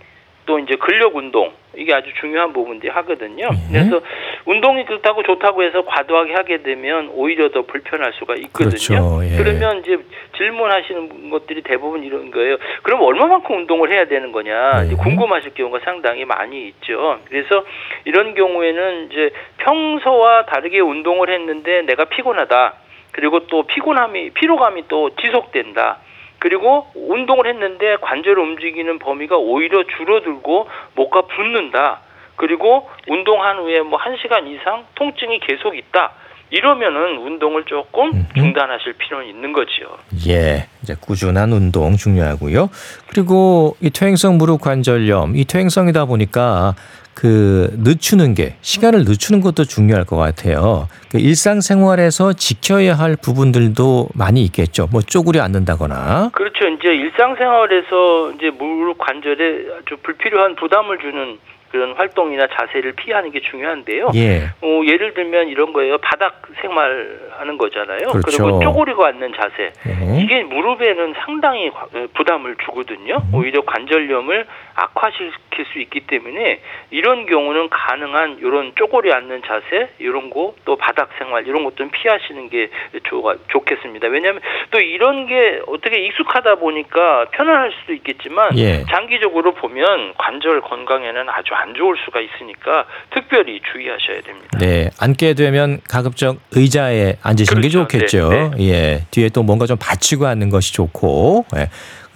[0.49, 3.49] 또 이제 근력 운동 이게 아주 중요한 부분들이 하거든요.
[3.71, 3.71] 예.
[3.71, 4.01] 그래서
[4.45, 8.69] 운동이 그렇다고 좋다고 해서 과도하게 하게 되면 오히려 더 불편할 수가 있거든요.
[8.71, 9.37] 그렇죠, 예.
[9.37, 9.99] 그러면 이제
[10.37, 12.57] 질문하시는 것들이 대부분 이런 거예요.
[12.81, 14.95] 그럼 얼마만큼 운동을 해야 되는 거냐 네.
[14.95, 17.19] 궁금하실 경우가 상당히 많이 있죠.
[17.29, 17.63] 그래서
[18.05, 22.73] 이런 경우에는 이제 평소와 다르게 운동을 했는데 내가 피곤하다.
[23.11, 25.99] 그리고 또 피곤함이 피로감이 또 지속된다.
[26.39, 31.99] 그리고 운동을 했는데 관절을 움직이는 범위가 오히려 줄어들고 목과 붓는다.
[32.35, 36.13] 그리고 운동한 후에 뭐한 시간 이상 통증이 계속 있다.
[36.51, 38.25] 이러면은 운동을 조금.
[38.35, 39.87] 중단하실 필요는 있는 거지요.
[40.27, 42.69] 예, 이제 꾸준한 운동 중요하고요.
[43.07, 46.73] 그리고 이 퇴행성 무릎 관절염, 이 퇴행성이다 보니까
[47.19, 50.87] 그 늦추는 게 시간을 늦추는 것도 중요할 것 같아요.
[51.11, 54.87] 그 일상생활에서 지켜야 할 부분들도 많이 있겠죠.
[54.89, 56.29] 뭐 쪼그려 앉는다거나.
[56.33, 56.65] 그렇죠.
[56.69, 61.37] 이제 일상생활에서 이제 무릎 관절에 아주 불필요한 부담을 주는
[61.71, 64.11] 그런 활동이나 자세를 피하는 게 중요한데요.
[64.15, 65.97] 예, 어, 예를 들면 이런 거예요.
[65.99, 68.07] 바닥 생활하는 거잖아요.
[68.11, 68.47] 그렇죠.
[68.47, 69.71] 리고 쪼그리고 앉는 자세.
[69.87, 70.21] 예.
[70.21, 73.17] 이게 무릎에는 상당히 과- 어, 부담을 주거든요.
[73.33, 80.39] 오히려 관절염을 악화시킬 수 있기 때문에 이런 경우는 가능한 이런 쪼그려 앉는 자세, 이런 거
[80.65, 82.69] 또 바닥 생활 이런 것들은 피하시는 게
[83.03, 84.07] 좋, 좋겠습니다.
[84.07, 88.83] 왜냐하면 또 이런 게 어떻게 익숙하다 보니까 편안할 수도 있겠지만 예.
[88.85, 94.57] 장기적으로 보면 관절 건강에는 아주 안 좋을 수가 있으니까 특별히 주의하셔야 됩니다.
[94.59, 97.87] 네, 앉게 되면 가급적 의자에 앉으시는 게 그렇죠.
[97.87, 98.29] 좋겠죠.
[98.29, 101.69] 네, 예, 뒤에 또 뭔가 좀 받치고 앉는 것이 좋고, 예.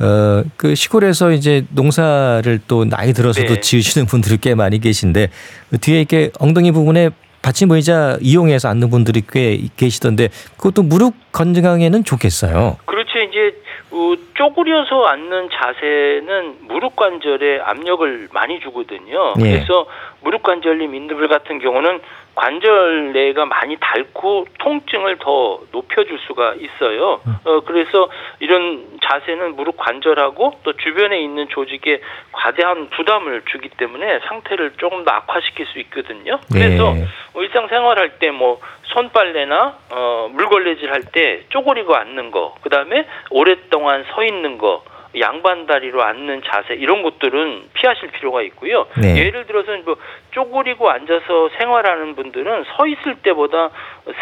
[0.03, 3.59] 어, 그 시골에서 이제 농사를 또 나이 들어서도 네.
[3.59, 5.29] 지으시는 분들이 꽤 많이 계신데,
[5.69, 7.09] 그 뒤에 이렇게 엉덩이 부분에
[7.41, 12.77] 받침 의자 이용해서 앉는 분들이 꽤 계시던데, 그것도 무릎 건강에는 좋겠어요.
[12.85, 13.19] 그렇죠.
[13.19, 13.62] 이제
[13.93, 19.33] 어, 쪼그려서 앉는 자세는 무릎 관절에 압력을 많이 주거든요.
[19.37, 19.41] 예.
[19.41, 19.85] 그래서
[20.21, 22.01] 무릎 관절염 인들 같은 경우는
[22.35, 27.21] 관절 내가 많이 닳고 통증을 더 높여줄 수가 있어요.
[27.45, 34.73] 어, 그래서 이런 자세는 무릎 관절하고 또 주변에 있는 조직에 과대한 부담을 주기 때문에 상태를
[34.77, 36.39] 조금 더 악화시킬 수 있거든요.
[36.51, 37.05] 그래서 네.
[37.33, 38.59] 뭐 일상생활할 때 뭐
[38.93, 44.83] 손빨래나 어, 물걸레질 할 때 쪼그리고 앉는 거, 그 다음에 오랫동안 서 있는 거,
[45.19, 48.87] 양반 다리로 앉는 자세 이런 것들은 피하실 필요가 있고요.
[49.01, 49.17] 네.
[49.17, 49.95] 예를 들어서 뭐
[50.31, 53.69] 쪼그리고 앉아서 생활하는 분들은 서 있을 때보다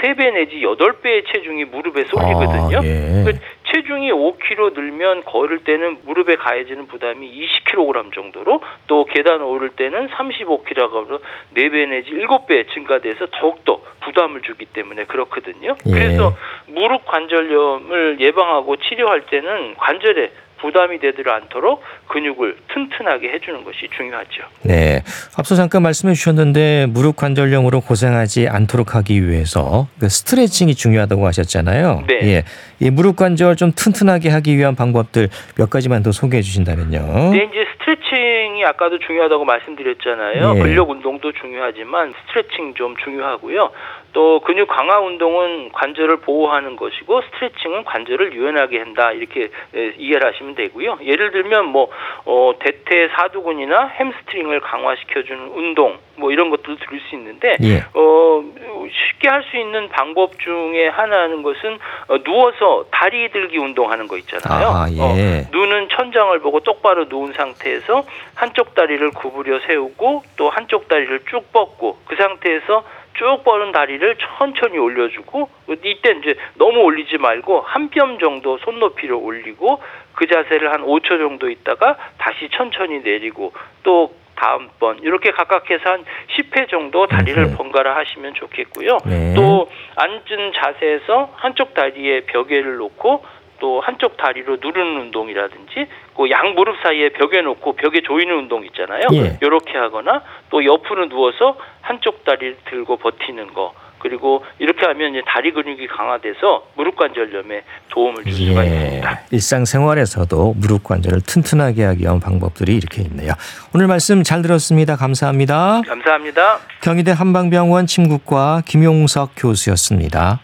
[0.01, 2.77] 세 배 내지 여덟 배의 체중이 무릎에 쏠리거든요.
[2.79, 3.23] 아, 예.
[3.25, 3.39] 그
[3.71, 11.21] 체중이 5kg 늘면 걸을 때는 무릎에 가해지는 부담이 20kg 정도로 또 계단 오를 때는 35kg으로
[11.55, 15.75] 4배 내지 7배 증가돼서 더욱더 부담을 주기 때문에 그렇거든요.
[15.87, 15.91] 예.
[15.91, 16.35] 그래서
[16.67, 24.43] 무릎 관절염을 예방하고 치료할 때는 관절에 부담이 되지 않도록 근육을 튼튼하게 해주는 것이 중요하죠.
[24.63, 25.03] 네.
[25.35, 32.03] 앞서 잠깐 말씀해 주셨는데 무릎 관절염으로 고생하지 않도록 하기 위해서 그 스트레칭이 중요하다고 하셨잖아요.
[32.07, 32.19] 네.
[32.23, 32.43] 예.
[32.81, 37.31] 이 무릎 관절 좀 튼튼하게 하기 위한 방법들 몇 가지만 더 소개해 주신다면요.
[37.31, 40.53] 네, 이제 스트레칭이 아까도 중요하다고 말씀드렸잖아요.
[40.57, 40.59] 예.
[40.61, 43.69] 근력 운동도 중요하지만 스트레칭 좀 중요하고요.
[44.13, 50.55] 또 근육 강화 운동은 관절을 보호하는 것이고 스트레칭은 관절을 유연하게 한다 이렇게 에, 이해를 하시면
[50.55, 50.97] 되고요.
[51.03, 51.89] 예를 들면 뭐
[52.25, 57.83] 어, 대퇴 사두근이나 hamstring을 강화시켜주는 운동 뭐 이런 것도 들을 수 있는데 예.
[57.93, 58.43] 어,
[58.91, 64.67] 쉽게 할 수 있는 방법 중에 하나는 것은 어, 누워서 다리 들기 운동하는 거 있잖아요.
[64.69, 64.99] 아, 예.
[65.01, 68.03] 어, 눈은 천장을 보고 똑바로 누운 상태에서
[68.35, 72.83] 한쪽 다리를 구부려 세우고 또 한쪽 다리를 쭉 뻗고 그 상태에서
[73.15, 75.49] 쭉 뻗은 다리를 천천히 올려주고
[75.83, 79.81] 이때 이제 너무 올리지 말고 한 뼘 정도 손 높이로 올리고
[80.15, 83.51] 그 자세를 한 5초 정도 있다가 다시 천천히 내리고
[83.83, 86.03] 또 다음번 이렇게 각각 해서 한
[86.35, 87.57] 10회 정도 다리를 음흠.
[87.57, 88.97] 번갈아 하시면 좋겠고요.
[89.05, 89.33] 네.
[89.35, 93.23] 또 앉은 자세에서 한쪽 다리에 벽에를 놓고
[93.59, 95.85] 또 한쪽 다리로 누르는 운동이라든지
[96.17, 99.03] 그양 무릎 사이에 벽에 놓고 벽에 조이는 운동 있잖아요.
[99.13, 99.37] 예.
[99.39, 105.51] 이렇게 하거나 또 옆으로 누워서 한쪽 다리를 들고 버티는 거 그리고 이렇게 하면 이제 다리
[105.51, 108.69] 근육이 강화돼서 무릎 관절염에 도움을 줄 수가 예.
[108.69, 109.19] 있습니다.
[109.31, 113.33] 일상생활에서도 무릎 관절을 튼튼하게 하기 위한 방법들이 이렇게 있네요.
[113.73, 114.95] 오늘 말씀 잘 들었습니다.
[114.95, 115.81] 감사합니다.
[115.87, 116.59] 감사합니다.
[116.81, 120.41] 경희대 한방병원 침구과 김용석 교수였습니다.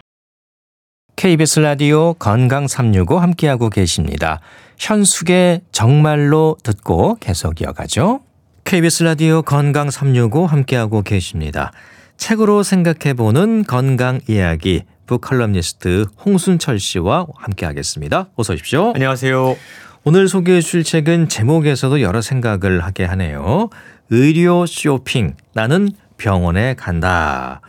[1.16, 4.40] KBS 라디오 건강 365 함께하고 계십니다.
[4.78, 8.20] 현숙의 정말로 듣고 계속 이어가죠.
[8.62, 11.72] KBS 라디오 건강 365 함께하고 계십니다.
[12.18, 18.28] 책으로 생각해보는 건강 이야기 북컬럼니스트 홍순철 씨와 함께하겠습니다.
[18.34, 18.92] 어서 오십시오.
[18.94, 19.56] 안녕하세요.
[20.04, 23.70] 오늘 소개해 주실 책은 제목에서도 여러 생각을 하게 하네요.
[24.10, 25.34] 의료 쇼핑.
[25.54, 27.60] 나는 병원에 간다.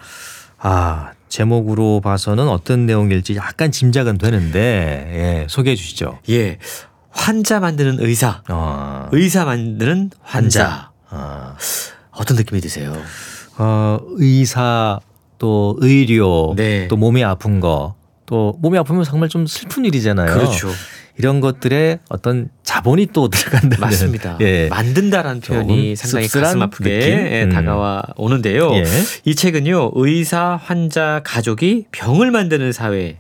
[0.58, 6.20] 아, 제목으로 봐서는 어떤 내용일지 약간 짐작은 되는데, 예, 소개해 주시죠.
[6.30, 6.58] 예.
[7.12, 10.92] 환자 만드는 의사, 어, 의사 만드는 환자.
[11.12, 11.56] 어,
[12.12, 12.96] 어떤 느낌이 드세요?
[13.60, 15.00] 어, 의사,
[15.38, 16.88] 또 의료, 네.
[16.88, 17.96] 또 몸이 아픈 거,
[18.26, 20.34] 또 몸이 아프면 정말 좀 슬픈 일이잖아요.
[20.34, 20.70] 그렇죠.
[21.18, 24.38] 이런 것들에 어떤 자본이 또 들어간다는 맞습니다.
[24.40, 24.70] 예.
[24.70, 26.90] 만든다라는 표현이 상당히 가슴 아프게?
[26.92, 27.50] 예, 음.
[27.50, 28.72] 다가와 오는데요.
[28.76, 28.86] 예.
[29.26, 33.20] 이 책은요 의사, 환자, 가족이 병을 만드는 사회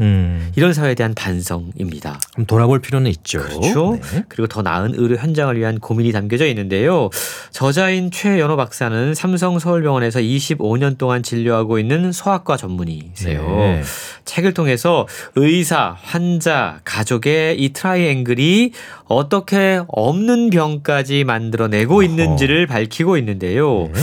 [0.00, 0.52] 음.
[0.56, 2.20] 이런 사회에 대한 반성입니다.
[2.34, 3.40] 좀 돌아볼 필요는 있죠.
[3.40, 3.98] 그렇죠.
[4.12, 4.24] 네.
[4.28, 7.10] 그리고 더 나은 의료 현장을 위한 고민이 담겨져 있는데요.
[7.50, 13.42] 저자인 최연호 박사는 삼성 서울병원에서 25년 동안 진료하고 있는 소아과 전문의세요.
[13.42, 13.82] 네.
[14.24, 18.72] 책을 통해서 의사, 환자, 가족의 이 트라이앵글이
[19.04, 22.02] 어떻게 없는 병까지 만들어내고 어허.
[22.02, 23.88] 있는지를 밝히고 있는데요.
[23.92, 24.00] 네.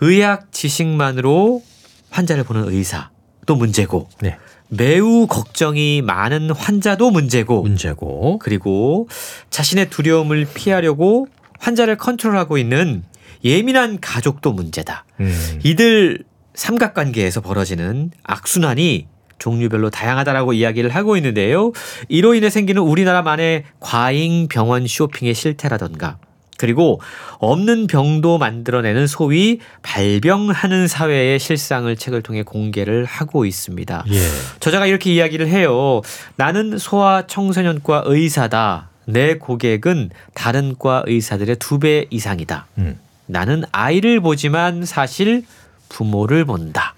[0.00, 1.62] 의학 지식만으로
[2.10, 3.10] 환자를 보는 의사
[3.46, 4.36] 또 문제고 네.
[4.68, 8.38] 매우 걱정이 많은 환자도 문제고 문제고.
[8.40, 9.08] 그리고
[9.50, 11.28] 자신의 두려움을 피하려고
[11.58, 13.04] 환자를 컨트롤하고 있는
[13.44, 15.04] 예민한 가족도 문제다.
[15.20, 15.60] 음.
[15.62, 19.06] 이들 삼각관계에서 벌어지는 악순환이
[19.38, 21.72] 종류별로 다양하다라고 이야기를 하고 있는데요.
[22.08, 26.18] 이로 인해 생기는 우리나라만의 과잉 병원 쇼핑의 실태라던가
[26.58, 27.00] 그리고
[27.38, 34.04] 없는 병도 만들어내는 소위 발병하는 사회의 실상을 책을 통해 공개를 하고 있습니다.
[34.10, 34.18] 예.
[34.60, 36.00] 저자가 이렇게 이야기를 해요.
[36.36, 38.88] 나는 소아 청소년과 의사다.
[39.06, 42.66] 내 고객은 다른 과 의사들의 두 배 이상이다.
[42.78, 42.98] 음.
[43.26, 45.44] 나는 아이를 보지만 사실
[45.88, 46.95] 부모를 본다.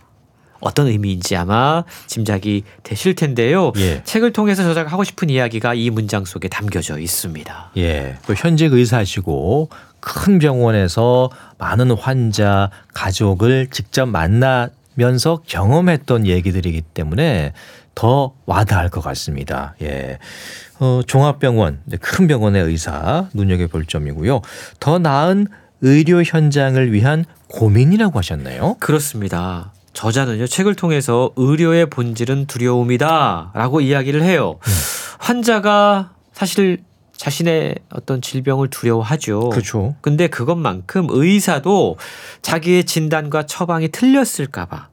[0.61, 3.73] 어떤 의미인지 아마 짐작이 되실 텐데요.
[3.77, 4.03] 예.
[4.05, 7.71] 책을 통해서 저자가 하고 싶은 이야기가 이 문장 속에 담겨져 있습니다.
[7.77, 8.17] 예.
[8.27, 17.53] 또 현직 의사시고 큰 병원에서 많은 환자, 가족을 직접 만나면서 경험했던 얘기들이기 때문에
[17.95, 19.75] 더 와닿을 것 같습니다.
[19.83, 20.19] 예.
[20.79, 24.41] 어, 종합병원, 큰 병원의 의사 눈여겨볼 점이고요.
[24.79, 25.49] 더 나은
[25.81, 28.77] 의료 현장을 위한 고민이라고 하셨나요?
[28.79, 29.73] 그렇습니다.
[29.99, 34.61] 저자는요, 책을 통해서 의료의 본질은 두려움이다 라고 이야기를 해요.
[35.19, 36.85] 환자가 사실
[37.17, 39.49] 자신의 어떤 질병을 두려워하죠.
[39.49, 39.97] 그렇죠.
[40.01, 41.97] 근데 그것만큼 의사도
[42.43, 44.87] 자기의 진단과 처방이 틀렸을까봐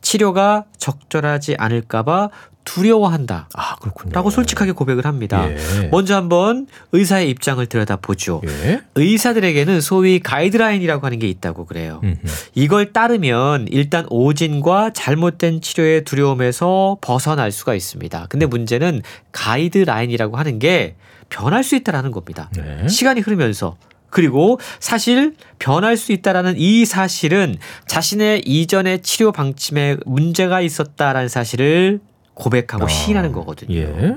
[0.00, 2.30] 치료가 적절하지 않을까봐
[2.64, 3.48] 두려워한다.
[3.54, 4.12] 아, 그렇군요.
[4.12, 5.48] 라고 솔직하게 고백을 합니다.
[5.50, 5.88] 예.
[5.90, 8.42] 먼저 한번 의사의 입장을 들여다보죠.
[8.46, 8.82] 예.
[8.94, 12.00] 의사들에게는 소위 가이드라인이라고 하는 게 있다고 그래요.
[12.04, 12.30] 음, 음.
[12.54, 18.26] 이걸 따르면 일단 오진과 잘못된 치료의 두려움에서 벗어날 수가 있습니다.
[18.28, 20.94] 근데 문제는 가이드라인이라고 하는 게
[21.28, 22.50] 변할 수 있다라는 겁니다.
[22.56, 22.86] 네.
[22.88, 23.76] 시간이 흐르면서
[24.10, 32.00] 그리고 사실 변할 수 있다라는 이 사실은 자신의 이전의 치료 방침에 문제가 있었다라는 사실을
[32.34, 33.74] 고백하고 아, 시인하는 거거든요.
[33.76, 34.16] 예.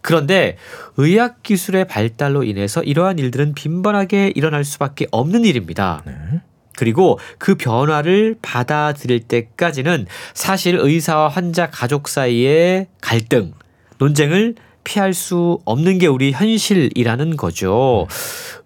[0.00, 0.56] 그런데
[0.96, 6.02] 의학 기술의 발달로 인해서 이러한 일들은 빈번하게 일어날 수밖에 없는 일입니다.
[6.04, 6.12] 네.
[6.76, 13.52] 그리고 그 변화를 받아들일 때까지는 사실 의사와 환자 가족 사이의 갈등,
[13.98, 18.08] 논쟁을 피할 수 없는 게 우리 현실이라는 거죠.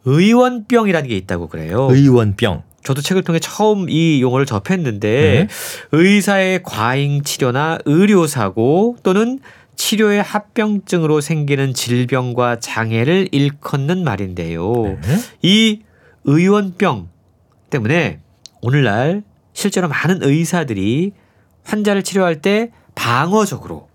[0.06, 1.88] 의원병이라는 게 있다고 그래요.
[1.90, 2.62] 의원병.
[2.87, 5.49] 저도 책을 통해 처음 이 용어를 접했는데 네.
[5.90, 9.40] 의사의 과잉 치료나 의료 사고 또는
[9.75, 14.85] 치료의 합병증으로 생기는 질병과 장애를 일컫는 말인데요.
[14.85, 14.99] 네.
[15.42, 15.81] 이
[16.22, 17.09] 의원병
[17.70, 18.20] 때문에
[18.62, 21.11] 오늘날 실제로 많은 의사들이
[21.64, 23.88] 환자를 치료할 때 방어적으로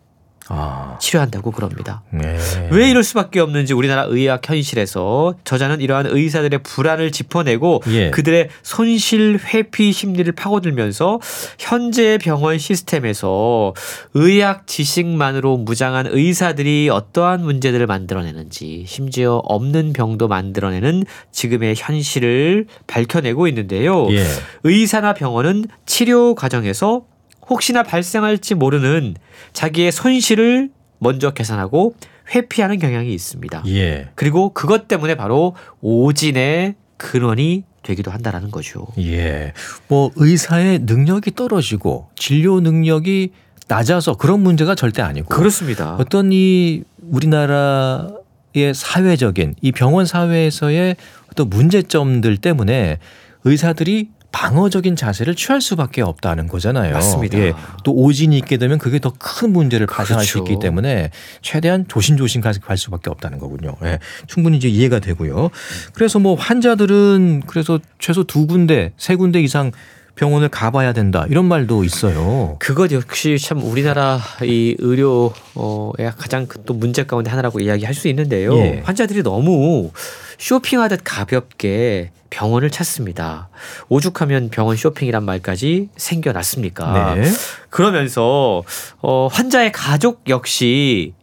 [0.54, 0.98] 아.
[1.00, 2.04] 치료한다고 그럽니다.
[2.12, 2.38] 네.
[2.72, 8.12] 왜 이럴 수밖에 없는지 우리나라 의학 현실에서 저자는 이러한 의사들의 불안을 짚어내고 예.
[8.12, 11.20] 그들의 손실 회피 심리를 파고들면서
[11.58, 13.74] 현재의 병원 시스템에서
[14.14, 24.08] 의학 지식만으로 무장한 의사들이 어떠한 문제들을 만들어내는지 심지어 없는 병도 만들어내는 지금의 현실을 밝혀내고 있는데요.
[24.12, 24.26] 예.
[24.64, 27.04] 의사나 병원은 치료 과정에서
[27.52, 29.16] 혹시나 발생할지 모르는
[29.52, 31.96] 자기의 손실을 먼저 계산하고
[32.34, 33.64] 회피하는 경향이 있습니다.
[33.68, 34.08] 예.
[34.16, 38.88] 그리고 그것 때문에 바로 오진의 근원이 되기도 한다라는 거죠.
[39.00, 39.52] 예.
[39.90, 43.32] 뭐 의사의 능력이 떨어지고 진료 능력이
[43.68, 45.96] 낮아서 그런 문제가 절대 아니고 그렇습니다.
[45.96, 50.95] 어떤 이 우리나라의 사회적인 이 병원 사회에서의
[51.32, 52.99] 어떤 문제점들 때문에
[53.43, 56.94] 의사들이 방어적인 자세를 취할 수밖에 없다는 거잖아요.
[56.94, 57.38] 맞습니다.
[57.38, 57.54] 예.
[57.84, 60.52] 또 오진이 있게 되면 그게 더 큰 문제를 발생할 수 그렇죠.
[60.54, 61.12] 있기 때문에
[61.42, 63.76] 최대한 조심조심 가- 갈 수밖에 없다는 거군요.
[63.84, 64.00] 예.
[64.28, 65.50] 충분히 이제 이해가 되고요.
[65.94, 69.72] 그래서 뭐 환자들은 그래서 최소 두 군데, 세 군데 이상
[70.16, 72.57] 병원을 가봐야 된다 이런 말도 있어요.
[72.59, 78.55] 그것 역시 참 우리나라 이 의료의 가장 큰또 문제 가운데 하나라고 이야기할 수 있는데요.
[78.57, 78.82] 예.
[78.86, 79.91] 환자들이 너무
[80.38, 83.49] 쇼핑하듯 가볍게 병원을 찾습니다.
[83.89, 87.16] 오죽하면 병원 쇼핑이란 말까지 생겨났습니까?
[87.16, 87.24] 네.
[87.70, 88.64] 그러면서
[89.01, 91.14] 어, 환자의 가족 역시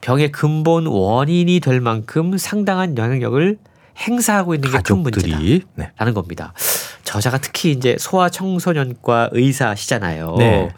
[0.00, 3.58] 병의 근본 원인이 될 만큼 상당한 영향력을
[3.98, 5.26] 행사하고 있는 게 큰 문제다.
[5.28, 5.90] 가족들이 네.
[5.98, 6.52] 라는 겁니다.
[7.08, 10.34] 저자가 특히 이제 소아 청소년과 의사시잖아요.
[10.36, 10.68] 네.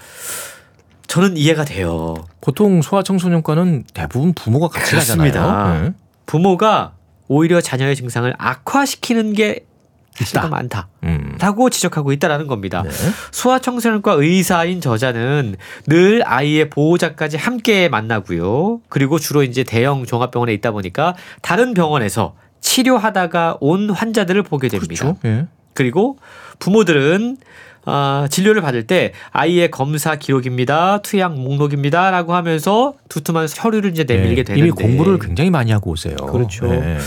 [1.09, 2.15] 저는 이해가 돼요.
[2.41, 5.45] 보통 소아 청소년과는 대부분 부모가 같이 그렇습니다.
[5.45, 5.83] 가잖아요.
[5.83, 5.93] 네.
[6.27, 6.93] 부모가
[7.27, 9.67] 오히려 자녀의 증상을 악화시키는 게
[10.15, 10.47] 사실 더.
[10.47, 10.87] 많다.
[11.03, 11.37] 음.
[11.41, 12.85] 라고 지적하고 있다라는 겁니다.
[12.85, 12.91] 네.
[13.33, 15.57] 소아청소년과 의사인 저자는
[15.89, 18.83] 늘 아이의 보호자까지 함께 만나고요.
[18.89, 25.15] 그리고 주로 이제 대형 종합병원에 있다 보니까 다른 병원에서 치료하다가 온 환자들을 보게 됩니다.
[25.15, 25.19] 그렇죠.
[25.25, 25.47] 예.
[25.81, 26.19] 그리고
[26.59, 27.39] 부모들은
[27.87, 34.55] 아, 진료를 받을 때 아이의 검사 기록입니다, 투약 목록입니다라고 하면서 두툼한 서류를 이제 내밀게 네.
[34.55, 36.17] 되는데 이미 공부를 굉장히 많이 하고 오세요.
[36.17, 36.67] 그렇죠.
[36.67, 36.99] 네.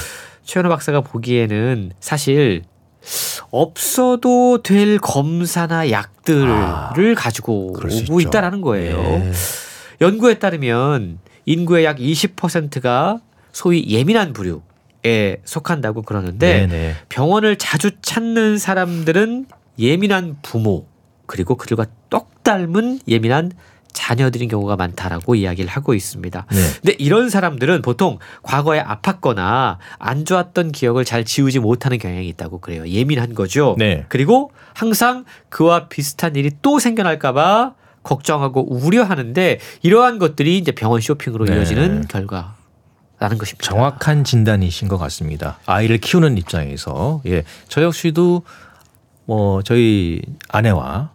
[0.44, 2.64] 최현우 박사가 보기에는 사실
[3.52, 8.22] 없어도 될 검사나 약들을 아, 가지고 오고.
[8.22, 8.98] 있다라는 거예요.
[8.98, 9.32] 네.
[10.02, 13.20] 연구에 따르면 인구의 약 20%가
[13.52, 14.64] 소위 예민한 부류
[15.06, 16.96] 에 속한다고 그러는데 네, 네.
[17.10, 19.48] 병원을 자주 찾는 사람들은
[19.78, 20.86] 예민한 부모
[21.26, 23.52] 그리고 그들과 똑 닮은 예민한
[23.94, 26.46] 자녀들인 경우가 많다라고 이야기를 하고 있습니다.
[26.50, 26.58] 네.
[26.82, 32.88] 근데 이런 사람들은 보통 과거에 아팠거나 안 좋았던 기억을 잘 지우지 못하는 경향이 있다고 그래요.
[32.88, 33.76] 예민한 거죠.
[33.78, 34.06] 네.
[34.10, 41.56] 그리고 항상 그와 비슷한 일이 또 생겨날까봐 걱정하고 우려하는데 이러한 것들이 이제 병원 쇼핑으로 네.
[41.56, 42.56] 이어지는 결과
[43.20, 43.66] 라는 것입니다.
[43.66, 45.60] 정확한 진단이신 것 같습니다.
[45.66, 48.44] 아이를 키우는 입장에서 예, 저 역시도
[49.26, 51.13] 뭐 저희 아내와 어,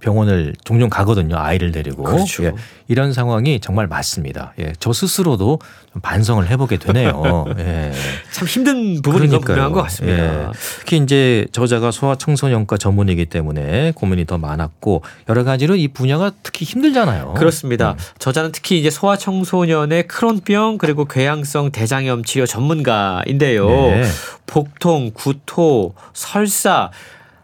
[0.00, 1.36] 병원을 종종 가거든요.
[1.38, 2.44] 아이를 데리고 그렇죠.
[2.44, 2.52] 예,
[2.88, 4.52] 이런 상황이 정말 맞습니다.
[4.58, 5.60] 예, 저 스스로도
[5.92, 7.44] 좀 반성을 해보게 되네요.
[7.58, 7.92] 예.
[8.32, 9.40] 참 힘든 그러니까요.
[9.40, 10.48] 분명한 것 같습니다.
[10.48, 10.48] 예.
[10.80, 17.34] 특히 이제 저자가 소아청소년과 전문이기 때문에 고민이 더 많았고 여러 가지로 이 분야가 특히 힘들잖아요.
[17.34, 17.92] 그렇습니다.
[17.92, 17.96] 음.
[18.18, 23.68] 저자는 특히 이제 소아청소년의 크론병 그리고 궤양성 대장염 치료 전문가인데요.
[23.68, 24.04] 네.
[24.46, 26.90] 복통, 구토, 설사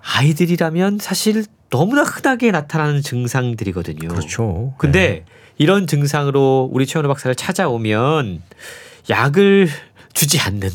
[0.03, 4.09] 아이들이라면 사실 너무나 흔하게 나타나는 증상들이거든요.
[4.09, 4.75] 그렇죠.
[4.79, 5.25] 근데
[5.59, 8.43] 이런 증상으로 우리 최원호 박사를 찾아오면
[9.11, 9.69] 약을
[10.13, 10.71] 주지 않는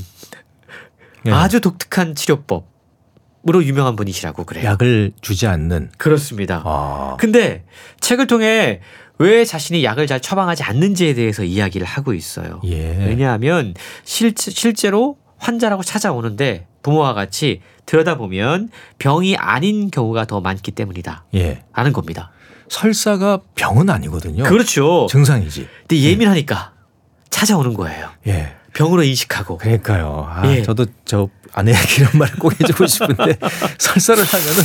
[1.23, 1.31] 네.
[1.31, 4.65] 아주 독특한 치료법으로 유명한 분이시라고 그래요.
[4.65, 6.61] 약을 주지 않는 그렇습니다.
[6.65, 7.17] 아.
[7.19, 7.63] 근데
[7.99, 8.81] 책을 통해
[9.19, 12.59] 왜 자신이 약을 잘 처방하지 않는지에 대해서 이야기를 하고 있어요.
[12.65, 13.05] 예.
[13.05, 18.69] 왜냐하면 실, 실제로 환자라고 찾아오는데 부모와 같이 들여다보면
[18.99, 21.25] 병이 아닌 경우가 더 많기 때문이다.
[21.33, 21.63] 예.
[21.73, 22.31] 라는 겁니다.
[22.69, 24.43] 설사가 병은 아니거든요.
[24.43, 25.07] 그렇죠.
[25.09, 25.67] 증상이지.
[25.81, 26.73] 근데 예민하니까
[27.29, 28.09] 찾아오는 거예요.
[28.27, 28.55] 예.
[28.73, 29.57] 병으로 인식하고.
[29.57, 30.27] 그러니까요.
[30.29, 30.61] 아, 예.
[30.61, 33.37] 저도 저 아내에게 이런 말을 꼭 해주고 싶은데
[33.77, 34.63] 설사를 하면은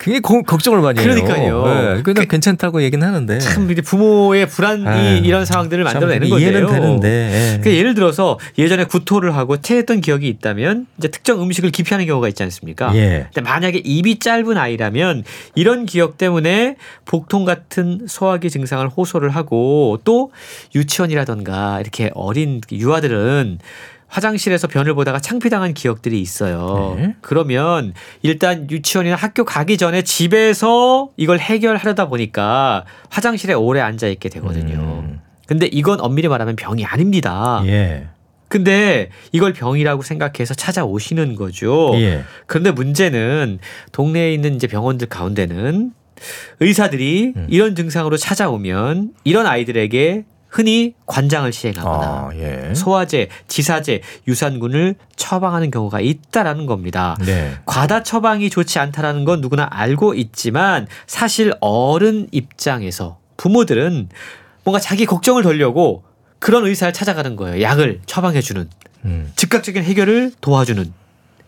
[0.00, 1.08] 굉장히 고- 걱정을 많이 해요.
[1.08, 1.98] 그러니까요.
[1.98, 2.02] 예.
[2.02, 3.38] 그냥 괜찮다고 얘기는 하는데.
[3.38, 6.80] 참 이제 부모의 불안이 아유, 이런 상황들을 참 만들어내는 이해는 건데요.
[6.80, 7.08] 되는데.
[7.54, 7.60] 예.
[7.62, 12.42] 그 예를 들어서 예전에 구토를 하고 체했던 기억이 있다면 이제 특정 음식을 기피하는 경우가 있지
[12.42, 12.92] 않습니까?
[12.96, 13.28] 예.
[13.32, 15.22] 근데 만약에 입이 짧은 아이라면
[15.54, 16.74] 이런 기억 때문에
[17.04, 20.32] 복통 같은 소화기 증상을 호소를 하고 또
[20.74, 23.43] 유치원이라던가 이렇게 어린 유아들은
[24.08, 26.94] 화장실에서 변을 보다가 창피당한 기억들이 있어요.
[26.96, 27.16] 네.
[27.20, 35.02] 그러면 일단 유치원이나 학교 가기 전에 집에서 이걸 해결하려다 보니까 화장실에 오래 앉아 있게 되거든요.
[35.04, 35.20] 음.
[35.46, 37.62] 근데 이건 엄밀히 말하면 병이 아닙니다.
[37.66, 38.06] 예.
[38.48, 41.90] 근데 이걸 병이라고 생각해서 찾아오시는 거죠.
[41.94, 42.22] 예.
[42.46, 43.58] 그런데 문제는
[43.90, 45.92] 동네에 있는 이제 병원들 가운데는
[46.60, 47.46] 의사들이 음.
[47.50, 50.24] 이런 증상으로 찾아오면 이런 아이들에게
[50.54, 52.72] 흔히 관장을 시행하거나 아, 예.
[52.76, 57.16] 소화제, 지사제, 유산균을 처방하는 경우가 있다라는 겁니다.
[57.26, 57.56] 네.
[57.66, 64.08] 과다 처방이 좋지 않다라는 건 누구나 알고 있지만 사실 어른 입장에서 부모들은
[64.62, 66.04] 뭔가 자기 걱정을 덜려고
[66.38, 67.60] 그런 의사를 찾아가는 거예요.
[67.60, 68.70] 약을 처방해 주는
[69.04, 69.32] 음.
[69.34, 70.92] 즉각적인 해결을 도와주는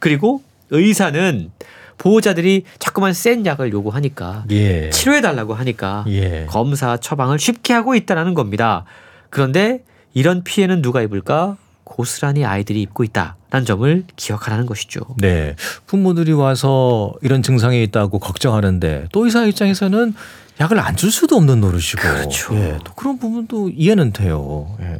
[0.00, 1.52] 그리고 의사는
[1.98, 4.90] 보호자들이 자꾸만 센 약을 요구하니까 예.
[4.90, 6.46] 치료해 달라고 하니까 예.
[6.48, 8.84] 검사 처방을 쉽게 하고 있다라는 겁니다.
[9.30, 9.82] 그런데
[10.14, 11.56] 이런 피해는 누가 입을까?
[11.84, 15.00] 고스란히 아이들이 입고 있다라는 점을 기억하라는 것이죠.
[15.18, 15.54] 네.
[15.86, 20.14] 부모들이 와서 이런 증상이 있다고 걱정하는데 또 의사 입장에서는
[20.58, 21.98] 약을 안 줄 수도 없는 노릇이고.
[22.00, 22.54] 그렇죠.
[22.56, 22.78] 예.
[22.82, 24.74] 또 그런 부분도 이해는 돼요.
[24.80, 24.98] 예.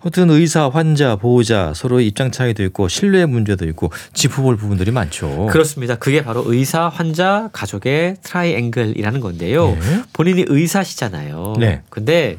[0.00, 5.46] 아무튼 의사, 환자, 보호자 서로 입장 차이도 있고 신뢰의 문제도 있고 짚어볼 부분들이 많죠.
[5.50, 5.96] 그렇습니다.
[5.96, 9.70] 그게 바로 의사, 환자, 가족의 트라이앵글이라는 건데요.
[9.70, 10.02] 예.
[10.12, 11.54] 본인이 의사시잖아요.
[11.58, 11.82] 네.
[11.90, 12.38] 근데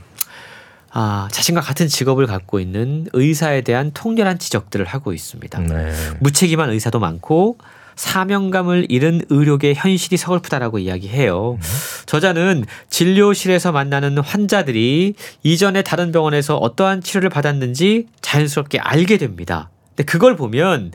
[0.91, 5.59] 아, 자신과 같은 직업을 갖고 있는 의사에 대한 통렬한 지적들을 하고 있습니다.
[5.59, 5.93] 네.
[6.19, 7.57] 무책임한 의사도 많고
[7.99, 11.57] 사명감을 잃은 의료계 현실이 서글프다라고 이야기해요.
[12.05, 19.69] 저자는 진료실에서 만나는 환자들이 이전에 다른 병원에서 어떠한 치료를 받았는지 자연스럽게 알게 됩니다.
[19.89, 20.93] 근데 그걸 보면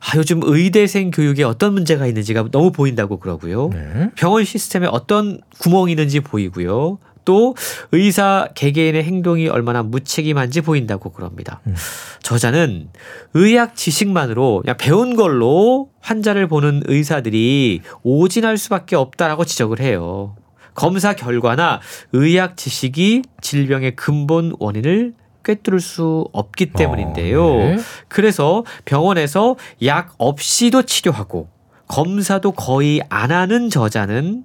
[0.00, 3.68] 아, 요즘 의대생 교육에 어떤 문제가 있는지가 너무 보인다고 그러고요.
[3.68, 4.10] 네.
[4.16, 6.98] 병원 시스템에 어떤 구멍이 있는지 보이고요.
[7.24, 7.54] 또
[7.92, 11.60] 의사 개개인의 행동이 얼마나 무책임한지 보인다고 그럽니다.
[11.66, 11.74] 음.
[12.22, 12.88] 저자는
[13.34, 20.36] 의학 지식만으로 그냥 배운 걸로 환자를 보는 의사들이 오진할 수밖에 없다라고 지적을 해요.
[20.74, 21.80] 검사 결과나
[22.12, 27.44] 의학 지식이 질병의 근본 원인을 꿰뚫을 수 없기 때문인데요.
[27.44, 27.76] 어, 네.
[28.08, 31.48] 그래서 병원에서 약 없이도 치료하고
[31.88, 34.44] 검사도 거의 안 하는 저자는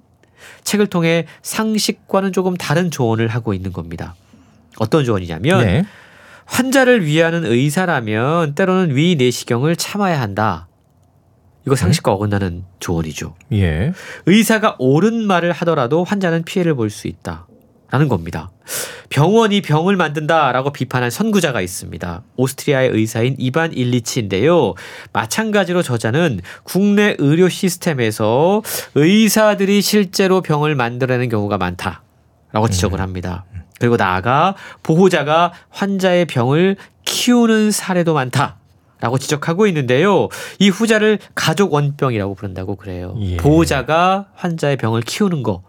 [0.64, 4.14] 책을 통해 상식과는 조금 다른 조언을 하고 있는 겁니다.
[4.78, 5.84] 어떤 조언이냐면 네.
[6.44, 10.68] 환자를 위하는 의사라면 때로는 위 내시경을 참아야 한다.
[11.66, 13.34] 이거 상식과 어긋나는 조언이죠.
[13.52, 13.92] 예.
[14.26, 17.46] 의사가 옳은 말을 하더라도 환자는 피해를 볼 수 있다.
[17.90, 18.50] 라는 겁니다.
[19.10, 22.22] 병원이 병을 만든다라고 비판한 선구자가 있습니다.
[22.36, 24.74] 오스트리아의 의사인 이반 일리치인데요.
[25.12, 28.62] 마찬가지로 저자는 국내 의료 시스템에서
[28.94, 33.44] 의사들이 실제로 병을 만들어내는 경우가 많다라고 지적을 합니다.
[33.78, 38.58] 그리고 나아가 보호자가 환자의 병을 키우는 사례도 많다.
[38.98, 40.28] 라고 지적하고 있는데요.
[40.58, 43.14] 이 후자를 가족 원병이라고 부른다고 그래요.
[43.20, 43.36] 예.
[43.36, 45.62] 보호자가 환자의 병을 키우는 거.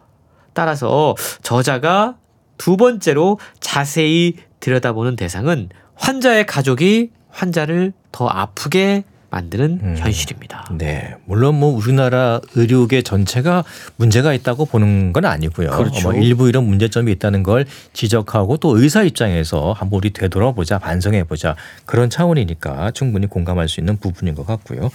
[0.57, 2.15] 따라서 저자가
[2.57, 9.95] 두 번째로 자세히 들여다보는 대상은 환자의 가족이 환자를 더 아프게 만드는 음.
[9.99, 10.73] 현실입니다.
[10.77, 11.15] 네.
[11.25, 13.63] 물론 뭐 우리나라 의료계 전체가
[13.97, 15.69] 문제가 있다고 보는 건 아니고요.
[15.69, 16.11] 그렇죠.
[16.11, 21.55] 뭐 일부 이런 문제점이 있다는 걸 지적하고 또 의사 입장에서 한번 우리 되돌아보자, 반성해보자
[21.85, 24.89] 그런 차원이니까 충분히 공감할 수 있는 부분인 것 같고요.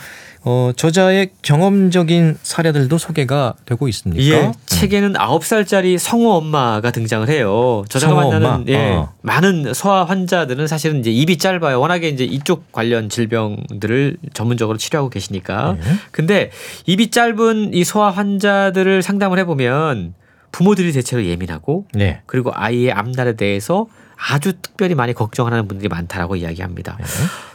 [0.45, 4.23] 어, 저자의 경험적인 사례들도 소개가 되고 있습니까?
[4.25, 4.53] 예, 음.
[4.67, 7.85] 책에는 아홉 살짜리 성우 엄마가 등장을 해요.
[7.89, 8.65] 저자가 만나는 엄마?
[8.67, 9.13] 예, 어.
[9.23, 11.81] 많은 소아 환자들은 사실은 이제 입이 짧아요.
[11.81, 15.77] 워낙에 이제 이쪽 관련 질병들을 전문적으로 치료하고 계시니까.
[15.79, 15.85] 네.
[16.11, 16.51] 근데
[16.87, 20.15] 입이 짧은 이 소아 환자들을 상담을 해 보면
[20.51, 22.21] 부모들이 대체로 예민하고 네.
[22.27, 23.87] 그리고 아이의 앞날에 대해서
[24.31, 26.97] 아주 특별히 많이 걱정하는 분들이 많다라고 이야기합니다.
[26.99, 27.05] 네.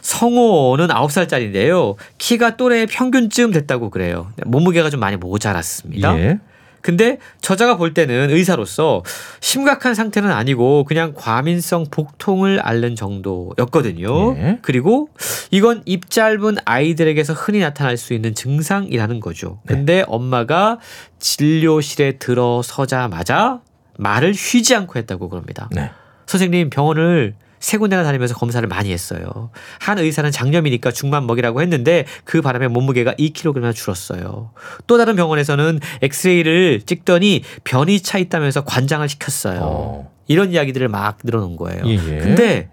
[0.02, 1.96] 성호는 아홉 살짜리인데요.
[2.18, 4.30] 키가 또래 평균쯤 됐다고 그래요.
[4.44, 6.18] 몸무게가 좀 많이 모자랐습니다.
[6.18, 6.38] 예.
[6.80, 9.02] 근데 저자가 볼 때는 의사로서
[9.40, 14.36] 심각한 상태는 아니고 그냥 과민성 복통을 앓는 정도였거든요.
[14.36, 14.58] 예.
[14.62, 15.08] 그리고
[15.50, 19.58] 이건 입 짧은 아이들에게서 흔히 나타날 수 있는 증상이라는 거죠.
[19.64, 19.74] 네.
[19.74, 20.78] 근데 엄마가
[21.18, 23.60] 진료실에 들어서자마자
[23.98, 25.68] 말을 쉬지 않고 했다고 그럽니다.
[25.72, 25.90] 네.
[26.28, 29.50] 선생님 병원을 세 군데나 다니면서 검사를 많이 했어요.
[29.80, 34.50] 한 의사는 장염이니까 죽만 먹이라고 했는데 그 바람에 몸무게가 2kg이나 줄었어요.
[34.86, 39.60] 또 다른 병원에서는 엑스레이를 찍더니 변이 차 있다면서 관장을 시켰어요.
[39.62, 40.12] 어.
[40.28, 41.82] 이런 이야기들을 막 늘어놓은 거예요.
[41.86, 42.18] 예, 예.
[42.18, 42.68] 근데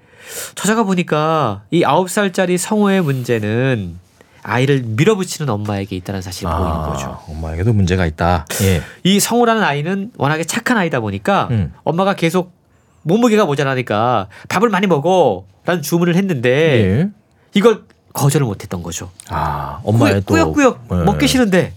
[0.56, 3.97] 저자가 보니까 이 9살짜리 성호의 문제는
[4.43, 7.20] 아이를 밀어붙이는 엄마에게 있다는 사실을 보이는 거죠.
[7.30, 8.45] 엄마에게도 문제가 있다.
[8.62, 8.82] 예.
[9.03, 11.74] 이 성우라는 아이는 워낙에 착한 아이다 보니까 음.
[11.84, 12.55] 엄마가 계속
[13.06, 17.10] 몸무게가 모자라니까 밥을 많이 먹어 라는 주문을 했는데 예.
[17.53, 17.84] 이걸
[18.14, 19.12] 거절을 못했던 거죠.
[19.30, 20.95] 아, 엄마의 또 꾸역꾸역 예.
[21.03, 21.74] 먹기 싫은데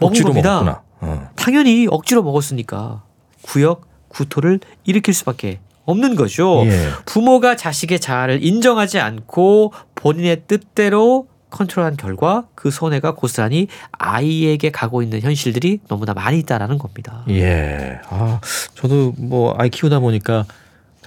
[0.00, 0.62] 억지로 겁니다.
[0.62, 0.82] 먹었구나.
[1.00, 1.30] 어.
[1.36, 3.02] 당연히 억지로 먹었으니까
[3.42, 6.64] 구역 구토를 일으킬 수밖에 없는 거죠.
[6.66, 6.90] 예.
[7.06, 15.20] 부모가 자식의 자아를 인정하지 않고 본인의 뜻대로 컨트롤한 결과 그 손해가 고스란히 아이에게 가고 있는
[15.20, 17.24] 현실들이 너무나 많이 있다라는 겁니다.
[17.30, 17.98] 예.
[18.08, 18.40] 아,
[18.74, 20.44] 저도 뭐 아이 키우다 보니까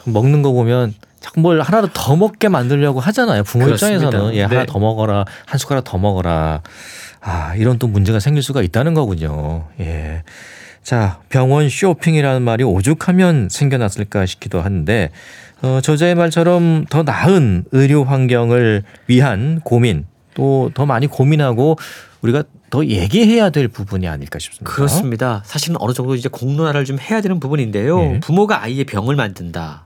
[0.05, 3.43] 먹는 거 보면 자꾸 뭘 하나 더 먹게 만들려고 하잖아요.
[3.43, 4.07] 부모 그렇습니다.
[4.07, 4.65] 입장에서는 예, 하나 네.
[4.65, 6.61] 더 먹어라, 한 숟가락 더 먹어라.
[7.21, 9.67] 아, 이런 또 문제가 생길 수가 있다는 거군요.
[9.79, 10.23] 예.
[10.81, 15.11] 자, 병원 쇼핑이라는 말이 오죽하면 생겨났을까 싶기도 한데,
[15.61, 20.05] 어, 저자의 말처럼 더 나은 의료 환경을 위한 고민,
[20.41, 21.77] 또 더 많이 고민하고
[22.21, 24.71] 우리가 더 얘기해야 될 부분이 아닐까 싶습니다.
[24.73, 25.43] 그렇습니다.
[25.45, 27.97] 사실은 어느 정도 이제 공론화를 좀 해야 되는 부분인데요.
[27.99, 28.19] 네.
[28.21, 29.85] 부모가 아이의 병을 만든다.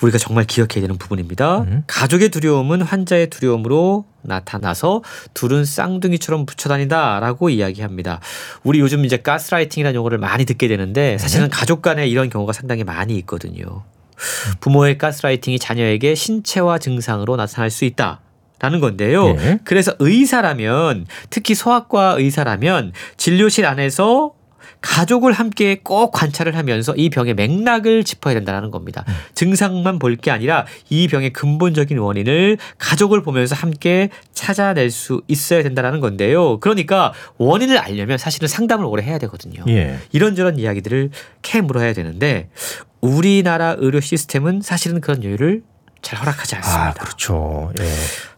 [0.00, 1.60] 우리가 정말 기억해야 되는 부분입니다.
[1.60, 1.82] 음.
[1.86, 5.02] 가족의 두려움은 환자의 두려움으로 나타나서
[5.34, 8.20] 둘은 쌍둥이처럼 붙여 다닌다라고 이야기합니다.
[8.64, 13.16] 우리 요즘 이제 가스라이팅이라는 용어를 많이 듣게 되는데 사실은 가족 간에 이런 경우가 상당히 많이
[13.18, 13.84] 있거든요.
[14.60, 18.20] 부모의 가스라이팅이 자녀에게 신체화 증상으로 나타날 수 있다.
[18.60, 19.32] 라는 건데요.
[19.34, 19.58] 네.
[19.64, 24.32] 그래서 의사라면 특히 소아과 의사라면 진료실 안에서
[24.80, 29.02] 가족을 함께 꼭 관찰을 하면서 이 병의 맥락을 짚어야 된다는 겁니다.
[29.08, 29.14] 음.
[29.34, 36.00] 증상만 볼 게 아니라 이 병의 근본적인 원인을 가족을 보면서 함께 찾아낼 수 있어야 된다는
[36.00, 36.60] 건데요.
[36.60, 39.64] 그러니까 원인을 알려면 사실은 상담을 오래 해야 되거든요.
[39.68, 39.98] 예.
[40.12, 42.50] 이런저런 이야기들을 캐 물어야 되는데
[43.00, 45.62] 우리나라 의료 시스템은 사실은 그런 여유를
[46.02, 46.90] 잘 허락하지 않습니다.
[46.90, 47.72] 아, 그렇죠.
[47.80, 47.84] 예.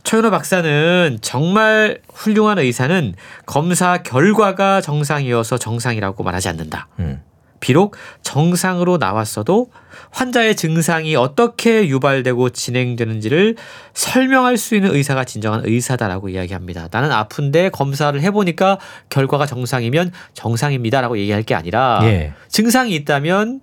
[0.07, 6.87] 최윤호 박사는 정말 훌륭한 의사는 검사 결과가 정상이어서 정상이라고 말하지 않는다.
[7.01, 7.21] 음.
[7.59, 9.73] 비록 정상으로 나왔어도
[10.13, 13.57] 환자의 증상이 어떻게 유발되고 진행되는지를
[13.95, 16.87] 설명할 수 있는 의사가 진정한 의사다라고 이야기합니다.
[16.93, 18.79] 나는 아픈데 검사를 해보니까
[19.09, 22.33] 결과가 정상이면 정상입니다라고 얘기할 게 아니라 예.
[22.47, 23.61] 증상이 있다면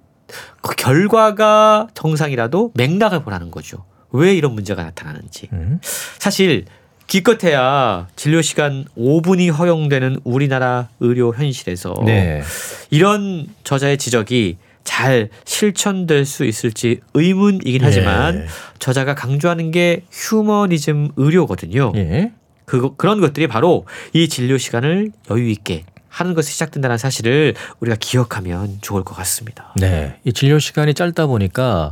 [0.61, 3.85] 그 결과가 정상이라도 맥락을 보라는 거죠.
[4.13, 5.49] 왜 이런 문제가 나타나는지.
[5.51, 5.79] 음.
[6.17, 6.65] 사실
[7.07, 12.41] 기껏해야 진료 시간 5분이 허용되는 우리나라 의료 현실에서 네.
[12.89, 18.45] 이런 저자의 지적이 잘 실천될 수 있을지 의문이긴 하지만 예.
[18.79, 21.93] 저자가 강조하는 게 휴머니즘 의료거든요.
[21.95, 22.31] 예.
[22.65, 28.77] 그 그런 것들이 바로 이 진료 시간을 여유 있게 하는 것이 시작된다는 사실을 우리가 기억하면
[28.81, 29.73] 좋을 것 같습니다.
[29.77, 30.19] 네.
[30.23, 31.91] 이 진료 시간이 짧다 보니까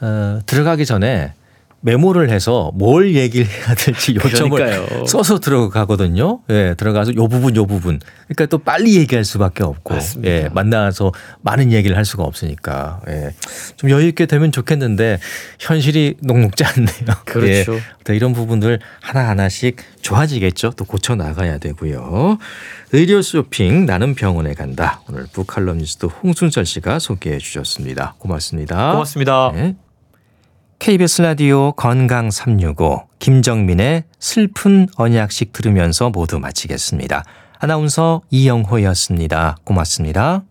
[0.00, 1.32] 어, 들어가기 전에
[1.84, 5.04] 메모를 해서 뭘 얘기를 해야 될지 요점을 그러니까요.
[5.04, 6.40] 써서 들어가거든요.
[6.48, 8.00] 예, 들어가서 요 부분 요 부분.
[8.26, 10.30] 그러니까 또 빨리 얘기할 수밖에 없고, 맞습니다.
[10.32, 11.12] 예, 만나서
[11.42, 13.34] 많은 얘기를 할 수가 없으니까, 예,
[13.76, 15.18] 좀 여유 있게 되면 좋겠는데
[15.60, 17.16] 현실이 녹록지 않네요.
[17.26, 17.74] 그렇죠.
[17.74, 20.72] 예, 또 이런 부분들 하나 하나씩 좋아지겠죠.
[20.76, 22.38] 또 고쳐 나가야 되고요.
[22.92, 25.02] 의료 쇼핑 나는 병원에 간다.
[25.10, 28.14] 오늘 북칼럼니스트 홍순철 씨가 소개해 주셨습니다.
[28.18, 28.92] 고맙습니다.
[28.92, 29.52] 고맙습니다.
[29.54, 29.76] 네.
[30.78, 37.24] KBS 라디오 건강 365 김정민의 슬픈 언약식 들으면서 모두 마치겠습니다.
[37.58, 39.56] 아나운서 이영호였습니다.
[39.64, 40.42] 고맙습니다.